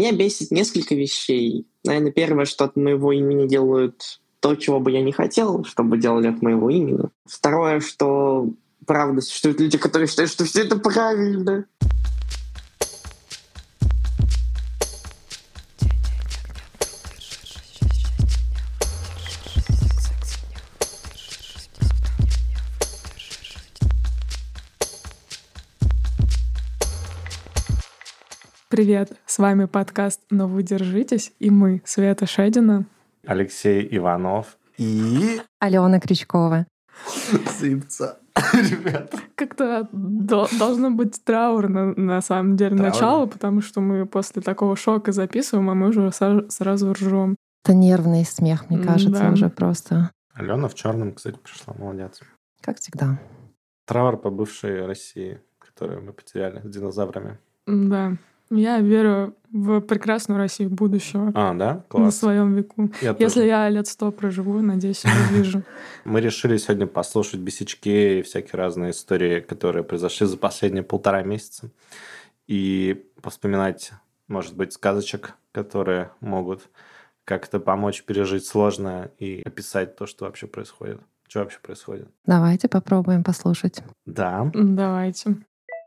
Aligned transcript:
Меня 0.00 0.12
бесит 0.12 0.50
несколько 0.50 0.94
вещей. 0.94 1.66
Наверное, 1.84 2.10
первое, 2.10 2.46
что 2.46 2.64
от 2.64 2.74
моего 2.74 3.12
имени 3.12 3.46
делают 3.46 4.22
то, 4.40 4.54
чего 4.54 4.80
бы 4.80 4.90
я 4.92 5.02
не 5.02 5.12
хотел, 5.12 5.62
чтобы 5.64 5.98
делали 5.98 6.26
от 6.26 6.40
моего 6.40 6.70
имени. 6.70 7.10
Второе, 7.26 7.80
что 7.80 8.48
правда 8.86 9.20
существуют 9.20 9.60
люди, 9.60 9.76
которые 9.76 10.08
считают, 10.08 10.30
что 10.30 10.46
все 10.46 10.62
это 10.62 10.76
правильно. 10.76 11.66
Привет, 28.90 29.12
с 29.24 29.38
вами 29.38 29.66
подкаст 29.66 30.20
«Но 30.30 30.48
вы 30.48 30.64
держитесь» 30.64 31.32
и 31.38 31.48
мы, 31.48 31.80
Света 31.84 32.26
Шедина, 32.26 32.86
Алексей 33.24 33.86
Иванов 33.96 34.58
и... 34.78 35.40
Алена 35.60 36.00
Крючкова. 36.00 36.66
Сыпца, 37.06 38.18
ребята. 38.52 39.16
Как-то 39.36 39.88
до- 39.92 40.48
должно 40.58 40.90
быть 40.90 41.22
траурно 41.22 41.94
на 41.94 42.20
самом 42.20 42.56
деле 42.56 42.70
Траурно. 42.70 42.88
начало, 42.92 43.26
потому 43.26 43.60
что 43.60 43.80
мы 43.80 44.06
после 44.06 44.42
такого 44.42 44.74
шока 44.74 45.12
записываем, 45.12 45.70
а 45.70 45.74
мы 45.74 45.90
уже 45.90 46.08
са- 46.08 46.50
сразу 46.50 46.92
ржем. 46.92 47.36
Это 47.64 47.74
нервный 47.74 48.24
смех, 48.24 48.70
мне 48.70 48.82
кажется, 48.82 49.22
да. 49.22 49.30
уже 49.30 49.50
просто. 49.50 50.10
Алена 50.34 50.66
в 50.66 50.74
черном, 50.74 51.12
кстати, 51.12 51.38
пришла, 51.38 51.74
молодец. 51.78 52.22
Как 52.60 52.80
всегда. 52.80 53.20
Траур 53.86 54.16
по 54.16 54.30
бывшей 54.30 54.84
России, 54.84 55.40
которую 55.60 56.02
мы 56.02 56.12
потеряли 56.12 56.60
с 56.66 56.68
динозаврами. 56.68 57.38
Да. 57.68 58.16
Я 58.52 58.80
верю 58.80 59.36
в 59.52 59.80
прекрасную 59.80 60.38
Россию 60.38 60.70
будущего 60.70 61.28
А, 61.34 61.54
да? 61.54 61.74
на 61.74 61.80
Класс. 61.88 62.18
своем 62.18 62.54
веку. 62.54 62.90
Я 63.00 63.14
Если 63.18 63.40
тоже. 63.40 63.46
я 63.46 63.68
лет 63.68 63.86
сто 63.86 64.10
проживу, 64.10 64.60
надеюсь, 64.60 65.04
я 65.04 65.10
увижу. 65.30 65.62
Мы 66.04 66.20
решили 66.20 66.56
сегодня 66.56 66.86
послушать 66.86 67.40
бесячки 67.40 68.18
и 68.18 68.22
всякие 68.22 68.58
разные 68.58 68.90
истории, 68.90 69.40
которые 69.40 69.84
произошли 69.84 70.26
за 70.26 70.36
последние 70.36 70.82
полтора 70.82 71.22
месяца. 71.22 71.70
И 72.48 73.06
повспоминать, 73.22 73.92
может 74.26 74.56
быть, 74.56 74.72
сказочек, 74.72 75.34
которые 75.52 76.10
могут 76.20 76.68
как-то 77.24 77.60
помочь 77.60 78.02
пережить 78.02 78.44
сложное 78.46 79.12
и 79.18 79.42
описать 79.44 79.94
то, 79.96 80.06
что 80.06 80.24
вообще 80.24 80.48
происходит. 80.48 81.00
Что 81.28 81.40
вообще 81.40 81.58
происходит? 81.62 82.08
Давайте 82.26 82.68
попробуем 82.68 83.22
послушать. 83.22 83.84
Да. 84.06 84.50
Давайте. 84.52 85.36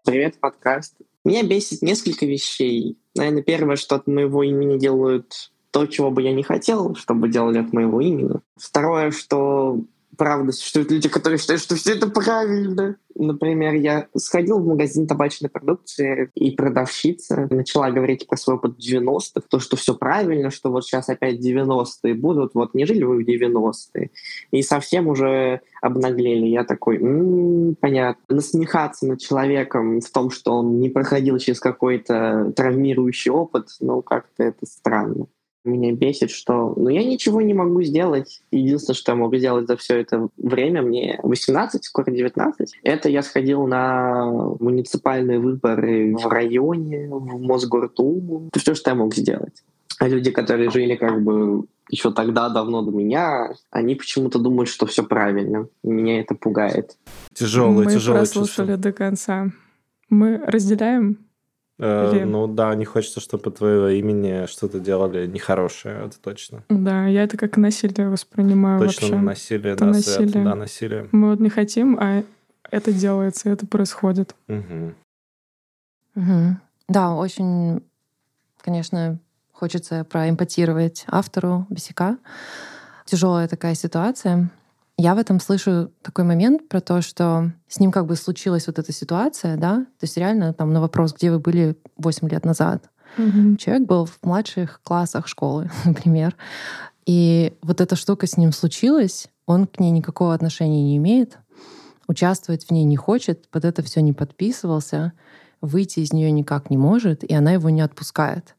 Привет, 0.06 0.40
подкаст. 0.40 0.96
Меня 1.26 1.44
бесит 1.44 1.82
несколько 1.82 2.26
вещей. 2.26 2.98
Наверное, 3.16 3.44
первое, 3.44 3.76
что 3.76 3.96
от 3.96 4.08
моего 4.08 4.44
имени 4.44 4.78
делают 4.78 5.52
то, 5.72 5.86
чего 5.88 6.12
бы 6.12 6.22
я 6.22 6.34
не 6.34 6.44
хотел, 6.44 6.96
чтобы 6.96 7.30
делали 7.30 7.60
от 7.60 7.74
моего 7.74 8.02
имени. 8.02 8.42
Второе, 8.58 9.12
что 9.12 9.80
правда 10.17 10.52
существуют 10.52 10.92
люди, 10.92 11.09
которые 11.09 11.39
считают, 11.39 11.61
что 11.61 11.75
все 11.75 11.94
это 11.94 12.08
правильно. 12.08 12.97
Например, 13.16 13.73
я 13.73 14.08
сходил 14.16 14.59
в 14.59 14.67
магазин 14.67 15.08
табачной 15.08 15.50
продукции, 15.50 16.31
и 16.36 16.52
продавщица 16.52 17.47
начала 17.52 17.92
говорить 17.92 18.28
про 18.28 18.38
свой 18.38 18.56
опыт 18.56 18.78
90-х, 18.78 19.45
то, 19.50 19.59
что 19.59 19.75
все 19.75 19.94
правильно, 19.95 20.50
что 20.50 20.72
вот 20.72 20.86
сейчас 20.86 21.09
опять 21.09 21.39
90-е 21.39 22.14
будут, 22.16 22.56
вот 22.56 22.73
не 22.73 22.86
жили 22.86 23.03
вы 23.03 23.23
в 23.23 23.28
90-е. 23.28 24.09
И 24.52 24.61
совсем 24.64 25.08
уже 25.08 25.61
обнаглели. 25.81 26.47
Я 26.47 26.64
такой, 26.64 26.97
«М, 26.97 27.75
понятно. 27.80 28.23
Насмехаться 28.30 29.06
над 29.06 29.19
человеком 29.19 30.02
в 30.02 30.09
том, 30.09 30.31
что 30.31 30.53
он 30.53 30.80
не 30.80 30.89
проходил 30.89 31.38
через 31.38 31.59
какой-то 31.59 32.52
травмирующий 32.56 33.31
опыт, 33.31 33.67
ну, 33.80 34.02
как-то 34.02 34.44
это 34.44 34.66
странно. 34.66 35.28
Меня 35.64 35.94
бесит, 35.94 36.30
что 36.30 36.73
ну, 36.75 36.89
я 36.89 37.03
ничего 37.03 37.42
не 37.42 37.53
могу 37.53 37.81
сделать. 37.83 38.42
Единственное, 38.52 38.95
что 38.95 39.14
я 39.14 39.16
могу 39.16 39.38
сделать 39.38 39.67
за 39.67 39.78
все 39.78 40.02
это 40.02 40.28
время, 40.38 40.81
мне 40.81 41.19
18, 41.23 41.86
скоро 41.86 42.12
19, 42.12 42.79
это 42.84 43.09
я 43.09 43.22
сходил 43.22 43.66
на 43.66 44.25
муниципальные 44.59 45.40
выборы 45.40 46.16
в 46.18 46.28
районе, 46.28 47.07
в 47.09 47.41
Мосгортуму. 47.41 48.50
Это 48.50 48.59
все, 48.59 48.75
что 48.75 48.91
я 48.91 48.96
мог 48.96 49.16
сделать. 49.16 49.63
А 50.00 50.07
люди, 50.07 50.31
которые 50.31 50.69
жили 50.69 50.96
как 50.96 51.23
бы 51.23 51.66
еще 51.90 52.12
тогда, 52.12 52.50
давно 52.50 52.81
до 52.81 52.91
меня, 52.91 53.53
они 53.72 53.96
почему-то 53.96 54.40
думают, 54.40 54.69
что 54.69 54.85
все 54.85 55.03
правильно. 55.03 55.68
Меня 55.84 56.19
это 56.19 56.35
пугает. 56.35 56.97
Тяжелое, 57.34 57.85
мы 57.85 57.91
тяжелое 57.91 58.22
прослушали 58.22 58.68
чувство. 58.68 58.78
до 58.78 58.91
конца. 58.91 59.52
Мы 60.09 60.38
разделяем 60.46 61.19
Или- 61.79 62.23
Ну 62.23 62.47
да, 62.47 62.73
не 62.75 62.85
хочется, 62.85 63.19
чтобы 63.19 63.50
твоего 63.51 63.88
имени 63.88 64.45
что-то 64.45 64.79
делали 64.79 65.25
нехорошее, 65.28 66.06
это 66.06 66.19
точно. 66.19 66.63
Да, 66.69 67.07
я 67.07 67.23
это 67.23 67.35
как 67.38 67.57
насилие 67.57 68.09
воспринимаю 68.09 68.79
точно 68.79 69.07
вообще. 69.07 69.22
насилие, 69.25 69.73
Это 69.73 69.85
да, 69.85 69.94
Свет, 69.94 70.19
насилие. 70.19 70.44
да, 70.45 70.56
насилие. 70.56 71.09
Мы 71.11 71.29
вот 71.31 71.39
не 71.39 71.50
хотим, 71.50 71.97
а 72.00 72.23
это 72.69 72.91
делается, 72.94 73.50
это 73.50 73.66
происходит. 73.66 74.35
Мгм. 74.47 74.95
Мгм. 76.16 76.61
Да, 76.88 77.16
очень, 77.16 77.81
конечно, 78.61 79.17
хочется 79.51 80.03
проэмпатировать 80.03 81.05
автору 81.07 81.66
Бесика. 81.69 82.17
Тяжелая 83.05 83.47
такая 83.47 83.73
ситуация. 83.73 84.50
Я 84.98 85.16
в 85.16 85.18
этом 85.18 85.40
слышу 85.40 85.92
такой 86.02 86.24
момент 86.24 86.70
про 86.70 86.80
то, 86.80 87.02
что 87.02 87.52
с 87.68 87.80
ним 87.80 87.92
как 87.92 88.06
бы 88.06 88.16
случилась 88.16 88.68
вот 88.68 88.78
эта 88.78 88.92
ситуация, 88.94 89.58
да, 89.58 89.86
то 90.00 90.04
есть 90.04 90.18
реально 90.18 90.54
там 90.54 90.72
на 90.72 90.81
вопрос, 90.81 91.14
где 91.14 91.31
вы 91.31 91.40
были 91.40 91.76
8 91.98 92.30
лет 92.30 92.46
назад, 92.46 92.90
Мгм. 93.18 93.58
Человек 93.58 93.88
был 93.88 94.06
в 94.06 94.18
младших 94.24 94.82
классах 94.84 95.28
школы, 95.28 95.70
например. 95.86 96.36
И 97.06 97.53
вот 97.62 97.82
эта 97.82 97.96
штука 97.96 98.28
с 98.28 98.38
ним 98.38 98.52
случилась, 98.52 99.28
он 99.46 99.68
к 99.68 99.80
ней 99.80 99.92
никакого 99.92 100.34
отношения 100.34 100.82
не 100.82 100.98
имеет, 100.98 101.38
участвовать 102.08 102.66
в 102.66 102.72
ней 102.72 102.86
не 102.86 102.96
хочет, 102.96 103.50
под 103.50 103.66
это 103.66 103.84
все 103.84 104.02
не 104.02 104.14
подписывался, 104.14 105.14
выйти 105.62 106.00
из 106.00 106.14
нее 106.14 106.32
никак 106.32 106.70
не 106.70 106.78
может, 106.78 107.24
и 107.24 107.34
она 107.34 107.52
его 107.52 107.70
не 107.70 107.82
отпускает. 107.82 108.56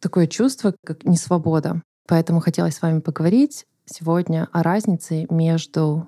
Такое 0.00 0.26
чувство, 0.26 0.74
как 0.84 1.04
несвобода. 1.04 1.82
Поэтому 2.06 2.40
хотелось 2.40 2.76
с 2.76 2.82
вами 2.82 3.00
поговорить 3.00 3.66
сегодня 3.86 4.48
о 4.52 4.62
разнице 4.62 5.26
между 5.30 6.06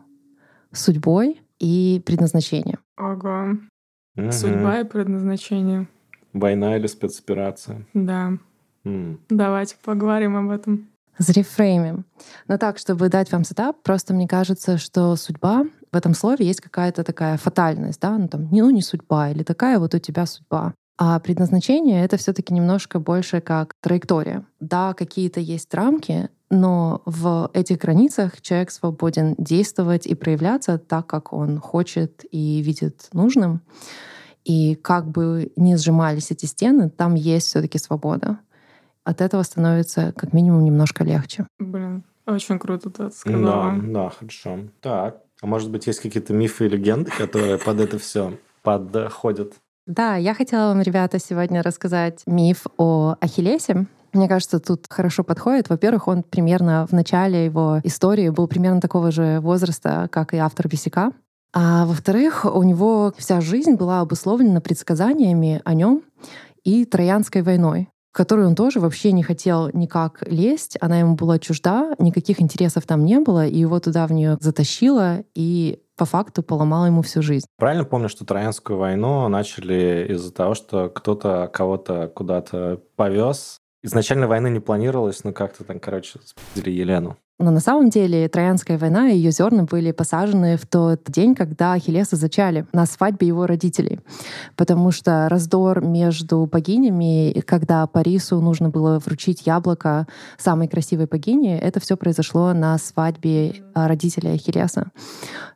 судьбой 0.73 1.41
и 1.59 2.03
предназначением. 2.05 2.79
Ого. 2.97 3.59
Мгм. 4.17 4.33
Судьба 4.33 4.81
и 4.81 4.85
предназначение. 4.85 5.89
Война 6.33 6.77
или 6.77 6.87
спецоперация? 6.87 7.87
Да. 7.95 8.33
М. 8.85 9.21
Давайте 9.29 9.77
поговорим 9.83 10.37
об 10.37 10.51
этом. 10.51 10.89
Зарефреймим. 11.19 12.05
Но 12.47 12.59
так, 12.59 12.79
чтобы 12.79 13.09
дать 13.09 13.33
вам 13.33 13.45
сетап, 13.45 13.83
просто 13.83 14.15
мне 14.15 14.29
кажется, 14.29 14.79
что 14.79 15.17
судьба 15.17 15.65
в 15.91 15.97
этом 15.97 16.15
слове 16.15 16.47
есть 16.47 16.61
какая-то 16.61 17.03
такая 17.03 17.37
фатальность, 17.39 18.01
да, 18.01 18.17
ну 18.17 18.29
там, 18.29 18.51
не, 18.51 18.63
ну 18.63 18.71
не 18.71 18.83
судьба, 18.83 19.31
или 19.31 19.43
такая 19.43 19.79
вот 19.79 19.95
у 19.95 19.99
тебя 19.99 20.27
судьба. 20.27 20.75
А 20.97 21.19
предназначение— 21.21 22.05
это 22.05 22.17
все 22.17 22.33
таки 22.33 22.53
немножко 22.53 22.99
больше 22.99 23.41
как 23.41 23.73
траектория. 23.81 24.45
Да, 24.61 24.95
какие-то 24.95 25.41
есть 25.41 25.73
рамки, 25.73 26.29
но 26.51 27.03
в 27.05 27.51
этих 27.53 27.79
границах 27.79 28.41
человек 28.41 28.71
свободен 28.71 29.35
действовать 29.39 30.07
и 30.07 30.15
проявляться 30.15 30.79
так, 30.79 31.07
как 31.07 31.33
он 31.33 31.59
хочет 31.61 32.25
и 32.31 32.61
видит 32.63 33.09
нужным. 33.13 33.61
И 34.45 34.75
как 34.77 35.09
бы 35.09 35.53
ни 35.57 35.75
сжимались 35.75 36.31
эти 36.31 36.47
стены, 36.47 36.89
там 36.89 37.15
есть 37.15 37.49
все 37.49 37.61
таки 37.61 37.79
свобода. 37.79 38.39
От 39.05 39.21
этого 39.21 39.43
становится 39.43 40.13
как 40.17 40.33
минимум 40.33 40.65
немножко 40.65 41.05
легче. 41.05 41.47
Блин, 41.59 42.05
очень 42.27 42.59
круто 42.59 42.89
ты 42.91 43.03
это 43.05 43.05
Да, 43.05 43.11
сказала. 43.11 43.75
да, 43.83 44.11
хорошо. 44.11 44.59
Так. 44.81 45.19
А 45.41 45.47
может 45.47 45.71
быть, 45.71 45.87
есть 45.87 46.01
какие-то 46.01 46.33
мифы 46.33 46.67
и 46.67 46.69
легенды, 46.69 47.11
которые 47.11 47.59
под 47.59 47.81
это 47.81 47.99
все 47.99 48.39
подходят? 48.63 49.53
Да, 49.87 50.17
я 50.17 50.35
хотела 50.35 50.69
вам, 50.69 50.83
ребята, 50.83 51.19
сегодня 51.19 51.63
рассказать 51.63 52.23
миф 52.27 52.67
о 52.77 53.17
Ахиллесе. 53.21 53.87
Мне 54.13 54.29
кажется, 54.29 54.59
тут 54.59 54.87
хорошо 54.89 55.25
подходит. 55.25 55.69
Во-первых, 55.69 56.09
он 56.09 56.23
примерно 56.23 56.87
в 56.87 56.93
начале 56.93 57.45
его 57.45 57.81
истории 57.85 58.29
был 58.29 58.49
примерно 58.49 58.81
такого 58.81 59.11
же 59.11 59.41
возраста, 59.41 60.09
как 60.11 60.35
и 60.35 60.39
автор 60.39 60.69
Бесика. 60.69 61.13
А 61.53 61.87
во-вторых, 61.87 62.45
у 62.45 62.63
него 62.63 63.13
вся 63.17 63.41
жизнь 63.41 63.75
была 63.75 64.01
обусловлена 64.01 64.61
предсказаниями 64.61 65.63
о 65.65 65.75
нем 65.75 66.03
и 66.63 66.85
Троянской 66.85 67.43
войной, 67.43 67.89
в 68.13 68.17
которую 68.17 68.49
он 68.49 68.55
тоже 68.55 68.81
вообще 68.81 69.13
не 69.13 69.23
хотел 69.23 69.71
никак 69.73 70.23
лезть. 70.27 70.77
Она 70.81 70.99
ему 70.99 71.15
была 71.15 71.39
чужда, 71.39 71.95
никаких 71.99 72.43
интересов 72.43 72.85
там 72.85 73.05
не 73.05 73.19
было, 73.21 73.47
и 73.47 73.59
его 73.59 73.81
туда 73.81 74.07
в 74.07 74.13
нее 74.13 74.37
затащило 74.41 75.25
и 75.35 75.81
по 75.97 76.05
факту 76.05 76.43
поломала 76.43 76.87
ему 76.87 77.03
всю 77.03 77.23
жизнь. 77.23 77.47
Правильно 77.57 77.85
помню, 77.85 78.09
что 78.09 78.25
Троянскую 78.25 78.79
войну 78.79 79.27
начали 79.29 80.07
из-за 80.11 80.33
того, 80.33 80.55
что 80.55 80.89
кто-то 80.89 81.51
кого-то 81.53 82.09
куда-то 82.15 82.81
повез. 82.95 83.59
Изначально 83.83 84.27
войны 84.27 84.49
не 84.51 84.61
планировалось, 84.61 85.23
но 85.25 85.33
как-то 85.33 85.65
там, 85.65 85.79
короче, 85.79 86.19
спиздили 86.25 86.75
Елену. 86.75 87.17
Но 87.41 87.53
на 87.53 87.61
самом 87.61 87.89
деле 87.89 88.29
Троянская 88.29 88.79
война 88.79 89.11
и 89.11 89.17
ее 89.17 89.31
зерна 89.31 89.63
были 89.63 89.93
посажены 89.93 90.57
в 90.57 90.67
тот 90.67 91.03
день, 91.07 91.37
когда 91.37 91.75
Ахиллеса 91.75 92.17
зачали 92.17 92.67
на 92.73 92.85
свадьбе 92.85 93.29
его 93.29 93.47
родителей. 93.47 94.01
Потому 94.57 94.91
что 94.91 95.29
раздор 95.29 95.81
между 95.81 96.45
богинями, 96.47 97.41
когда 97.47 97.87
Парису 97.87 98.41
нужно 98.41 98.71
было 98.71 98.99
вручить 98.99 99.47
яблоко 99.47 100.09
самой 100.37 100.67
красивой 100.67 101.07
богине, 101.07 101.61
это 101.61 101.79
все 101.79 101.97
произошло 101.97 102.53
на 102.55 102.77
свадьбе 102.77 103.63
а, 103.73 103.87
родителей 103.87 104.33
Ахиллеса. 104.33 104.91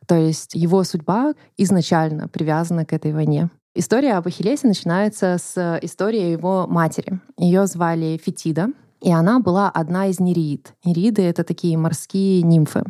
То 0.07 0.15
есть 0.15 0.53
его 0.53 0.85
судьба 0.85 1.33
изначально 1.57 2.29
привязана 2.29 2.85
к 2.85 2.93
этой 2.93 3.11
войне. 3.11 3.49
История 3.75 4.13
об 4.13 4.27
Ахиллесе 4.27 4.67
начинается 4.67 5.37
с 5.39 5.79
истории 5.81 6.29
его 6.29 6.67
матери. 6.67 7.19
Ее 7.37 7.65
звали 7.65 8.21
Фетида, 8.23 8.67
и 9.01 9.11
она 9.11 9.39
была 9.39 9.69
одна 9.71 10.07
из 10.07 10.19
нереид. 10.19 10.75
Нереиды— 10.85 11.21
это 11.23 11.43
такие 11.43 11.75
морские 11.75 12.43
нимфы. 12.43 12.83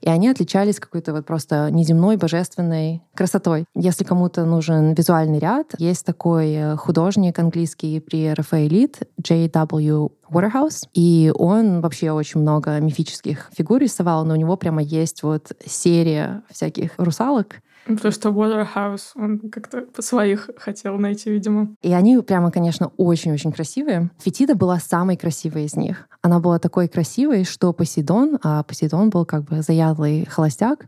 И 0.00 0.08
они 0.08 0.28
отличались 0.28 0.80
какой-то 0.80 1.12
вот 1.12 1.26
просто 1.26 1.70
неземной 1.70 2.16
божественной 2.16 3.02
красотой. 3.14 3.66
Если 3.76 4.02
кому-то 4.02 4.44
нужен 4.44 4.94
визуальный 4.94 5.38
ряд, 5.38 5.74
есть 5.78 6.04
такой 6.04 6.52
э, 6.52 6.76
художник 6.76 7.38
английский 7.38 8.00
при 8.00 8.34
Рафаэлит 8.34 9.08
J.W. 9.18 10.10
Waterhouse, 10.28 10.88
и 10.92 11.32
он 11.34 11.80
вообще 11.80 12.10
очень 12.10 12.40
много 12.40 12.80
мифических 12.80 13.48
фигур 13.56 13.80
рисовал, 13.80 14.24
но 14.24 14.34
у 14.34 14.36
него 14.36 14.56
прямо 14.56 14.82
есть 14.82 15.22
вот 15.22 15.52
серия 15.64 16.42
всяких 16.50 16.94
русалок, 16.98 17.60
Потому 17.86 18.12
что 18.12 18.30
Waterhouse, 18.30 19.12
он 19.14 19.38
как-то 19.50 19.86
своих 20.02 20.50
хотел 20.56 20.98
найти, 20.98 21.30
видимо. 21.30 21.74
И 21.82 21.92
они 21.92 22.18
прямо, 22.18 22.50
конечно, 22.50 22.90
очень-очень 22.96 23.52
красивые. 23.52 24.10
Фетида 24.18 24.56
была 24.56 24.80
самой 24.80 25.16
красивой 25.16 25.64
из 25.64 25.76
них. 25.76 26.08
Она 26.20 26.40
была 26.40 26.58
такой 26.58 26.88
красивой, 26.88 27.44
что 27.44 27.72
Посейдон, 27.72 28.38
а 28.42 28.64
Посейдон 28.64 29.10
был 29.10 29.24
как 29.24 29.44
бы 29.44 29.62
заядлый 29.62 30.26
холостяк, 30.28 30.86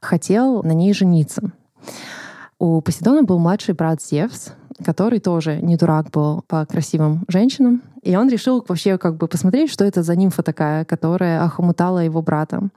хотел 0.00 0.62
на 0.64 0.72
ней 0.72 0.92
жениться. 0.92 1.52
У 2.58 2.80
Посейдона 2.80 3.22
был 3.22 3.38
младший 3.38 3.74
брат 3.74 4.02
Зевс, 4.02 4.52
который 4.84 5.20
тоже 5.20 5.60
не 5.62 5.76
дурак 5.76 6.10
был 6.10 6.42
по 6.48 6.66
красивым 6.66 7.24
женщинам. 7.28 7.82
И 8.02 8.16
он 8.16 8.28
решил 8.28 8.64
вообще 8.66 8.98
как 8.98 9.16
бы 9.16 9.28
посмотреть, 9.28 9.70
что 9.70 9.84
это 9.84 10.02
за 10.02 10.16
нимфа 10.16 10.42
такая, 10.42 10.84
которая 10.84 11.44
охомутала 11.44 12.00
его 12.00 12.22
брата. 12.22 12.68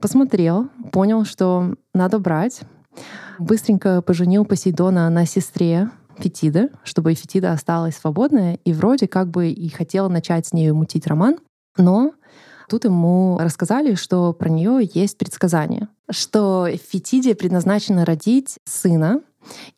Посмотрел, 0.00 0.68
понял, 0.90 1.24
что 1.24 1.74
надо 1.94 2.18
брать, 2.18 2.62
Быстренько 3.38 4.02
поженил 4.02 4.44
Посейдона 4.44 5.08
на 5.10 5.26
сестре 5.26 5.90
Фетиды, 6.18 6.70
чтобы 6.84 7.14
Фетида 7.14 7.52
осталась 7.52 7.96
свободная, 7.96 8.58
и 8.64 8.72
вроде 8.72 9.08
как 9.08 9.28
бы 9.28 9.48
и 9.48 9.68
хотела 9.68 10.08
начать 10.08 10.46
с 10.46 10.52
ней 10.52 10.70
мутить 10.70 11.06
роман, 11.06 11.38
но 11.76 12.12
тут 12.68 12.84
ему 12.84 13.36
рассказали, 13.40 13.94
что 13.94 14.32
про 14.32 14.48
нее 14.48 14.88
есть 14.94 15.18
предсказание, 15.18 15.88
что 16.10 16.68
Фетиде 16.90 17.34
предназначено 17.34 18.04
родить 18.04 18.58
сына, 18.64 19.20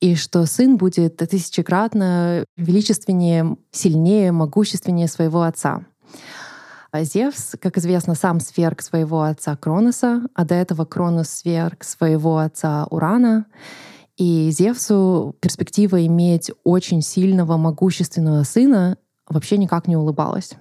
и 0.01 0.15
что 0.15 0.47
сын 0.47 0.77
будет 0.77 1.17
тысячекратно 1.17 2.45
величественнее, 2.57 3.57
сильнее, 3.73 4.31
могущественнее 4.31 5.09
своего 5.09 5.43
отца. 5.43 5.85
А 6.93 7.03
Зевс, 7.03 7.57
как 7.61 7.79
известно, 7.79 8.15
сам 8.15 8.41
сверг 8.41 8.81
своего 8.81 9.23
отца 9.23 9.57
Кроноса, 9.57 10.23
а 10.35 10.45
до 10.45 10.55
этого 10.55 10.85
Кронос 10.85 11.29
сверг 11.29 11.85
своего 11.85 12.39
отца 12.39 12.87
Урана. 12.91 13.47
И 14.17 14.51
Зевсу 14.51 15.35
перспектива 15.41 16.05
иметь 16.07 16.51
очень 16.65 17.03
сильного, 17.03 17.57
могущественного 17.57 18.45
сына 18.45 18.97
вообще 19.29 19.59
никак 19.59 19.89
не 19.89 19.97
улыбалась. 19.97 20.53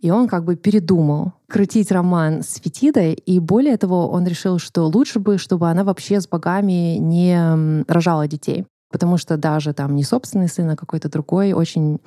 И 0.00 0.10
он 0.10 0.28
как 0.28 0.44
бы 0.44 0.56
передумал 0.56 1.34
крутить 1.46 1.92
роман 1.92 2.42
с 2.42 2.58
Фетидой, 2.58 3.12
и 3.12 3.38
более 3.38 3.76
того, 3.76 4.08
он 4.08 4.26
решил, 4.26 4.58
что 4.58 4.84
лучше 4.86 5.18
бы, 5.18 5.36
чтобы 5.36 5.68
она 5.68 5.84
вообще 5.84 6.22
с 6.22 6.28
богами 6.28 6.96
не 6.96 7.84
рожала 7.86 8.26
детей. 8.26 8.66
Потому 8.90 9.18
что 9.18 9.36
даже 9.36 9.74
там 9.74 9.94
не 9.94 10.02
собственный 10.02 10.48
сын, 10.48 10.70
а 10.70 10.76
какой-то 10.76 11.10
другой 11.10 11.52
очень 11.52 12.00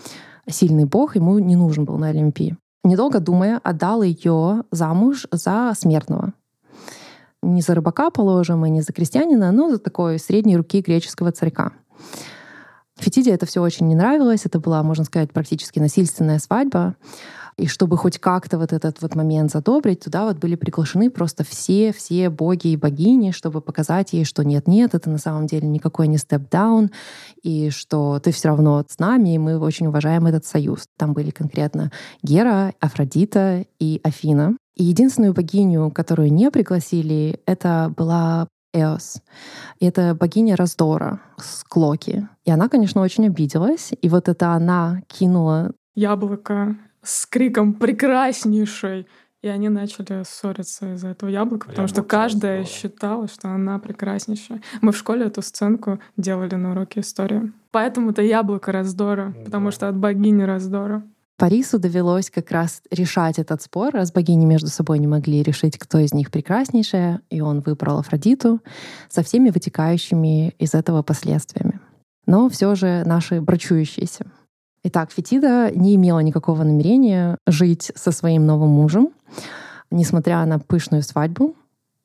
сильный 0.49 0.85
бог 0.85 1.15
ему 1.15 1.37
не 1.37 1.55
нужен 1.55 1.85
был 1.85 1.97
на 1.97 2.07
Олимпии 2.07 2.57
недолго 2.83 3.19
думая, 3.19 3.59
отдал 3.63 4.01
ее 4.03 4.63
замуж 4.71 5.27
за 5.31 5.73
смертного. 5.77 6.33
Не 7.41 7.61
за 7.61 7.75
рыбака, 7.75 8.09
положим, 8.09 8.65
и 8.65 8.69
не 8.69 8.81
за 8.81 8.93
крестьянина, 8.93 9.51
но 9.51 9.69
за 9.69 9.79
такой 9.79 10.19
средней 10.19 10.55
руки 10.55 10.81
греческого 10.81 11.31
царька. 11.31 11.73
Фетиде 12.97 13.31
это 13.31 13.45
все 13.45 13.61
очень 13.61 13.87
не 13.87 13.95
нравилось. 13.95 14.45
Это 14.45 14.59
была, 14.59 14.81
можно 14.83 15.03
сказать, 15.03 15.31
практически 15.31 15.79
насильственная 15.79 16.39
свадьба. 16.39 16.95
И 17.57 17.67
чтобы 17.67 17.97
хоть 17.97 18.19
как-то 18.19 18.57
вот 18.57 18.73
этот 18.73 19.01
вот 19.01 19.15
момент 19.15 19.51
задобрить, 19.51 20.01
туда 20.01 20.25
вот 20.25 20.37
были 20.37 20.55
приглашены 20.55 21.09
просто 21.09 21.43
все, 21.43 21.93
все 21.93 22.29
боги 22.29 22.67
и 22.67 22.77
богини, 22.77 23.31
чтобы 23.31 23.61
показать 23.61 24.13
ей, 24.13 24.25
что 24.25 24.43
нет-нет, 24.43 24.95
это 24.95 25.09
на 25.09 25.17
самом 25.17 25.47
деле 25.47 25.67
никакой 25.67 26.07
не 26.07 26.17
степ-даун, 26.17 26.91
и 27.41 27.69
что 27.69 28.19
ты 28.19 28.31
все 28.31 28.49
равно 28.49 28.83
с 28.87 28.99
нами, 28.99 29.35
и 29.35 29.37
мы 29.37 29.57
очень 29.59 29.87
уважаем 29.87 30.25
этот 30.25 30.45
союз. 30.45 30.87
Там 30.97 31.13
были 31.13 31.29
конкретно 31.29 31.91
Гера, 32.23 32.73
Афродита 32.79 33.65
и 33.79 33.99
Афина. 34.03 34.55
И 34.75 34.85
единственную 34.85 35.33
богиню, 35.33 35.91
которую 35.91 36.33
не 36.33 36.49
пригласили, 36.49 37.39
это 37.45 37.93
была 37.95 38.47
Эос. 38.73 39.21
Это 39.79 40.15
богиня 40.15 40.55
раздора 40.55 41.21
с 41.37 41.63
Клоки. 41.63 42.27
И 42.43 42.51
она, 42.51 42.69
конечно, 42.69 43.01
очень 43.01 43.27
обиделась. 43.27 43.91
И 44.01 44.09
вот 44.09 44.27
это 44.27 44.53
она 44.53 45.01
кинула 45.07 45.71
яблоко 45.95 46.75
с 47.03 47.25
криком 47.25 47.73
«прекраснейший!» 47.73 49.07
И 49.41 49.49
они 49.49 49.67
начали 49.67 50.23
ссориться 50.23 50.93
из-за 50.93 51.09
этого 51.09 51.29
яблока, 51.29 51.67
потому 51.67 51.87
Яблоко 51.87 52.01
что 52.01 52.03
каждая 52.03 52.59
раздора. 52.59 52.79
считала, 52.79 53.27
что 53.27 53.49
она 53.49 53.77
прекраснейшая. 53.77 54.61
Мы 54.79 54.93
в 54.93 54.97
школе 54.97 55.25
эту 55.25 55.41
сценку 55.41 55.99
делали 56.15 56.55
на 56.55 56.71
уроке 56.71 57.01
истории. 57.01 57.51
Поэтому 57.71 58.11
это 58.11 58.21
яблоко 58.21 58.71
раздора, 58.71 59.33
да. 59.35 59.43
потому 59.43 59.71
что 59.71 59.89
от 59.89 59.97
богини 59.97 60.43
раздора. 60.43 61.03
Парису 61.35 61.77
довелось 61.77 62.29
как 62.29 62.51
раз 62.51 62.81
решать 62.89 63.37
этот 63.37 63.61
спор, 63.61 63.93
раз 63.93 64.13
богини 64.13 64.45
между 64.45 64.69
собой 64.69 64.99
не 64.99 65.07
могли 65.07 65.43
решить, 65.43 65.77
кто 65.77 65.99
из 65.99 66.13
них 66.13 66.31
прекраснейшая, 66.31 67.19
и 67.29 67.41
он 67.41 67.59
выбрал 67.59 67.99
Афродиту 67.99 68.61
со 69.09 69.23
всеми 69.23 69.49
вытекающими 69.49 70.51
из 70.57 70.73
этого 70.73 71.01
последствиями. 71.01 71.81
Но 72.25 72.47
все 72.47 72.75
же 72.75 73.03
наши 73.05 73.41
брачующиеся. 73.41 74.25
Итак, 74.85 75.11
Фетида 75.11 75.71
не 75.71 75.95
имела 75.95 76.19
никакого 76.19 76.63
намерения 76.63 77.37
жить 77.47 77.93
со 77.95 78.11
своим 78.11 78.45
новым 78.45 78.69
мужем. 78.69 79.09
Несмотря 79.91 80.45
на 80.45 80.59
пышную 80.59 81.03
свадьбу, 81.03 81.55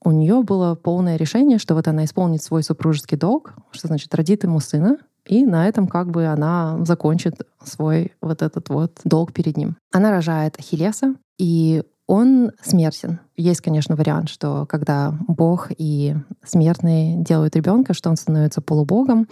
у 0.04 0.12
нее 0.12 0.42
было 0.44 0.76
полное 0.76 1.16
решение, 1.16 1.58
что 1.58 1.74
вот 1.74 1.88
она 1.88 2.04
исполнит 2.04 2.40
свой 2.40 2.62
супружеский 2.62 3.16
долг, 3.16 3.54
что 3.72 3.88
значит 3.88 4.14
родит 4.14 4.44
ему 4.44 4.60
сына, 4.60 4.98
и 5.26 5.44
на 5.44 5.66
этом 5.66 5.88
как 5.88 6.10
бы 6.10 6.26
она 6.26 6.78
закончит 6.84 7.40
свой 7.64 8.12
вот 8.22 8.42
этот 8.42 8.68
вот 8.68 9.00
долг 9.02 9.32
перед 9.32 9.56
ним. 9.56 9.76
Она 9.92 10.12
рожает 10.12 10.56
Ахиллеса, 10.60 11.16
и 11.36 11.82
он 12.06 12.52
смертен. 12.62 13.20
Есть, 13.36 13.60
конечно, 13.60 13.96
вариант, 13.96 14.30
что 14.30 14.66
когда 14.66 15.14
Бог 15.26 15.70
и 15.76 16.16
смертные 16.44 17.16
делают 17.16 17.54
ребенка, 17.54 17.92
что 17.92 18.08
он 18.08 18.16
становится 18.16 18.62
полубогом, 18.62 19.28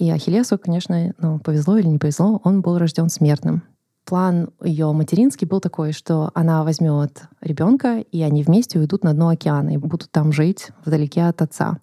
и 0.00 0.10
Ахиллесу, 0.10 0.56
конечно, 0.56 1.12
ну, 1.18 1.38
повезло 1.38 1.76
или 1.76 1.86
не 1.86 1.98
повезло, 1.98 2.40
он 2.42 2.62
был 2.62 2.78
рожден 2.78 3.10
смертным. 3.10 3.62
План 4.06 4.48
ее 4.64 4.90
материнский 4.92 5.46
был 5.46 5.60
такой, 5.60 5.92
что 5.92 6.30
она 6.32 6.64
возьмет 6.64 7.24
ребенка, 7.42 7.98
и 7.98 8.22
они 8.22 8.42
вместе 8.42 8.78
уйдут 8.78 9.04
на 9.04 9.12
дно 9.12 9.28
океана 9.28 9.74
и 9.74 9.76
будут 9.76 10.10
там 10.10 10.32
жить 10.32 10.70
вдалеке 10.86 11.24
от 11.24 11.42
отца. 11.42 11.80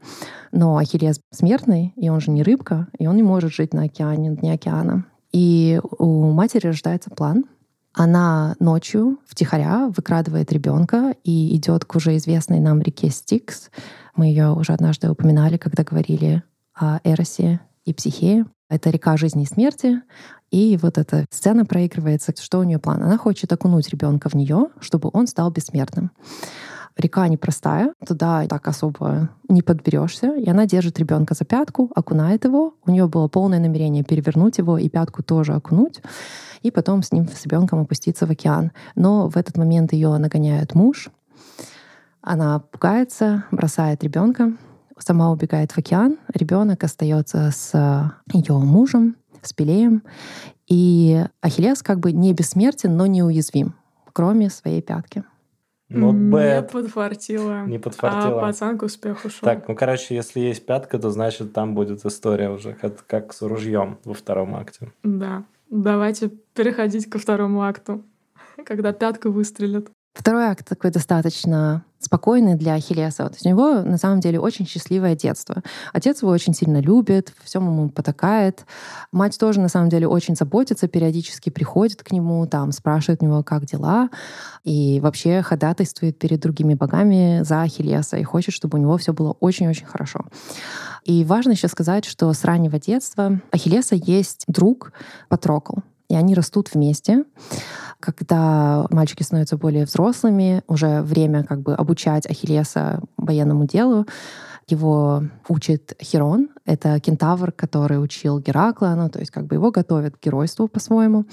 Но 0.52 0.78
Ахиллес 0.78 1.22
смертный, 1.32 1.94
и 1.96 2.10
он 2.10 2.20
же 2.20 2.32
не 2.32 2.42
рыбка, 2.42 2.88
и 2.98 3.06
он 3.06 3.16
не 3.18 3.24
может 3.24 3.54
жить 3.54 3.72
на 3.72 3.84
океане, 3.84 4.32
на 4.32 4.36
дне 4.36 4.54
океана. 4.54 5.06
И 5.32 5.80
у 6.00 6.32
матери 6.32 6.66
рождается 6.66 7.12
план. 7.12 7.46
Она 7.94 8.56
ночью 8.60 9.20
втихаря 9.28 9.92
выкрадывает 9.96 10.52
ребенка 10.52 11.14
и 11.24 11.56
идет 11.56 11.86
к 11.86 11.96
уже 11.96 12.18
известной 12.18 12.60
нам 12.62 12.82
реке 12.82 13.12
Стикс. 13.12 13.70
Мы 14.16 14.26
ее 14.26 14.54
уже 14.54 14.74
однажды 14.74 15.08
упоминали, 15.08 15.58
когда 15.58 15.84
говорили 15.84 16.42
о 16.74 17.00
Эросе 17.04 17.60
и 17.88 17.94
Психее. 17.94 18.46
Это 18.70 18.90
река 18.90 19.16
жизни 19.16 19.44
и 19.44 19.46
смерти. 19.46 20.02
И 20.52 20.78
вот 20.82 20.98
эта 20.98 21.26
сцена 21.32 21.66
проигрывается. 21.66 22.34
Что 22.38 22.60
у 22.60 22.64
нее 22.64 22.80
план? 22.80 23.02
Она 23.02 23.18
хочет 23.18 23.52
окунуть 23.52 23.90
ребенка 23.90 24.28
в 24.28 24.34
нее, 24.34 24.68
чтобы 24.82 25.10
он 25.14 25.26
стал 25.26 25.52
бессмертным. 25.52 26.12
Река 26.98 27.28
непростая, 27.28 27.94
туда 28.06 28.46
так 28.48 28.68
особо 28.68 29.30
не 29.48 29.62
подберешься. 29.62 30.36
И 30.36 30.50
она 30.50 30.66
держит 30.66 31.00
ребенка 31.00 31.34
за 31.34 31.46
пятку, 31.46 31.90
окунает 31.96 32.44
его. 32.44 32.74
У 32.86 32.92
нее 32.92 33.08
было 33.08 33.30
полное 33.30 33.60
намерение 33.60 34.04
перевернуть 34.04 34.58
его 34.58 34.78
и 34.78 34.90
пятку 34.90 35.24
тоже 35.24 35.54
окунуть, 35.54 36.02
и 36.62 36.72
потом 36.72 37.04
с 37.04 37.14
ним, 37.14 37.28
с 37.30 37.46
ребенком 37.46 37.80
опуститься 37.80 38.26
в 38.26 38.32
океан. 38.32 38.72
Но 38.96 39.30
в 39.30 39.38
этот 39.38 39.58
момент 39.58 39.94
ее 39.94 40.18
нагоняет 40.18 40.76
муж. 40.76 41.10
Она 42.22 42.60
пугается, 42.60 43.46
бросает 43.52 44.04
ребенка, 44.04 44.52
сама 45.00 45.32
убегает 45.32 45.72
в 45.72 45.78
океан, 45.78 46.18
ребенок 46.34 46.84
остается 46.84 47.52
с 47.52 47.72
э, 47.74 48.36
ее 48.36 48.58
мужем, 48.58 49.16
с 49.42 49.54
Пелеем, 49.54 50.04
и 50.68 51.24
Ахиллес 51.42 51.82
как 51.82 52.00
бы 52.00 52.12
не 52.12 52.34
бессмертен, 52.34 52.96
но 52.96 53.06
неуязвим, 53.06 53.76
кроме 54.14 54.50
своей 54.50 54.82
пятки. 54.82 55.24
Not 55.90 56.14
Не 56.14 56.34
bad. 56.34 56.72
подфартило. 56.72 57.66
Не 57.66 57.80
подфартило. 57.80 58.40
А 58.40 58.42
пацан 58.42 58.78
к 58.78 58.84
успеху 58.84 59.30
шел. 59.30 59.40
Так, 59.42 59.68
ну, 59.70 59.76
короче, 59.76 60.16
если 60.16 60.42
есть 60.42 60.66
пятка, 60.66 61.00
то 61.00 61.10
значит 61.12 61.54
там 61.54 61.76
будет 61.76 62.06
история 62.06 62.50
уже, 62.50 62.74
как, 62.74 63.06
как 63.08 63.34
с 63.34 63.42
ружьем 63.42 63.98
во 64.04 64.14
втором 64.14 64.56
акте. 64.56 64.92
Да. 65.04 65.46
Давайте 65.70 66.30
переходить 66.54 67.10
ко 67.10 67.20
второму 67.20 67.64
акту, 67.64 68.04
когда 68.66 68.92
пятка 68.92 69.30
выстрелит. 69.30 69.90
Второй 70.18 70.46
акт 70.46 70.68
такой 70.68 70.90
достаточно 70.90 71.84
спокойный 72.00 72.56
для 72.56 72.74
Ахиллеса. 72.74 73.30
То 73.30 73.36
у 73.46 73.48
него 73.48 73.82
на 73.84 73.98
самом 73.98 74.20
деле 74.20 74.40
очень 74.40 74.66
счастливое 74.66 75.16
детство. 75.16 75.62
Отец 75.94 76.24
его 76.24 76.32
очень 76.32 76.56
сильно 76.56 76.80
любит, 76.80 77.34
всем 77.44 77.68
ему 77.68 77.90
потакает. 77.90 78.66
Мать 79.12 79.38
тоже 79.38 79.60
на 79.60 79.70
самом 79.70 79.90
деле 79.90 80.08
очень 80.08 80.36
заботится, 80.36 80.88
периодически 80.88 81.52
приходит 81.52 82.02
к 82.02 82.12
нему, 82.12 82.48
там 82.48 82.72
спрашивает 82.72 83.22
у 83.22 83.26
него, 83.26 83.44
как 83.44 83.66
дела, 83.66 84.10
и 84.64 85.00
вообще 85.02 85.44
ходатайствует 85.44 86.18
перед 86.18 86.40
другими 86.40 86.74
богами 86.74 87.42
за 87.44 87.62
Ахиллеса 87.62 88.18
и 88.18 88.24
хочет, 88.24 88.56
чтобы 88.56 88.80
у 88.80 88.82
него 88.82 88.98
все 88.98 89.14
было 89.14 89.36
очень-очень 89.40 89.86
хорошо. 89.86 90.26
И 91.04 91.24
важно 91.26 91.52
еще 91.52 91.68
сказать, 91.68 92.06
что 92.06 92.34
с 92.34 92.44
раннего 92.44 92.80
детства 92.80 93.40
Ахиллеса 93.52 93.96
есть 93.96 94.46
друг 94.48 94.94
Патрокл, 95.30 95.82
и 96.10 96.16
они 96.16 96.34
растут 96.34 96.74
вместе. 96.74 97.24
Когда 98.00 98.86
мальчики 98.92 99.24
становятся 99.24 99.58
более 99.58 99.86
взрослыми, 99.86 100.62
уже 100.68 101.02
время 101.02 101.44
как 101.44 101.62
бы 101.62 101.74
обучать 101.74 102.26
Ахиллеса 102.30 103.02
военному 103.18 103.66
делу, 103.66 104.06
его 104.68 105.24
учит 105.48 105.96
Херон, 106.02 106.50
это 106.66 107.00
кентавр, 107.00 107.52
который 107.52 108.04
учил 108.04 108.40
Геракла, 108.40 108.94
ну, 108.98 109.10
то 109.10 109.20
есть 109.20 109.32
как 109.32 109.48
бы 109.48 109.56
его 109.56 109.72
готовят 109.72 110.18
к 110.18 110.24
геройству 110.24 110.68
по-своему. 110.68 111.26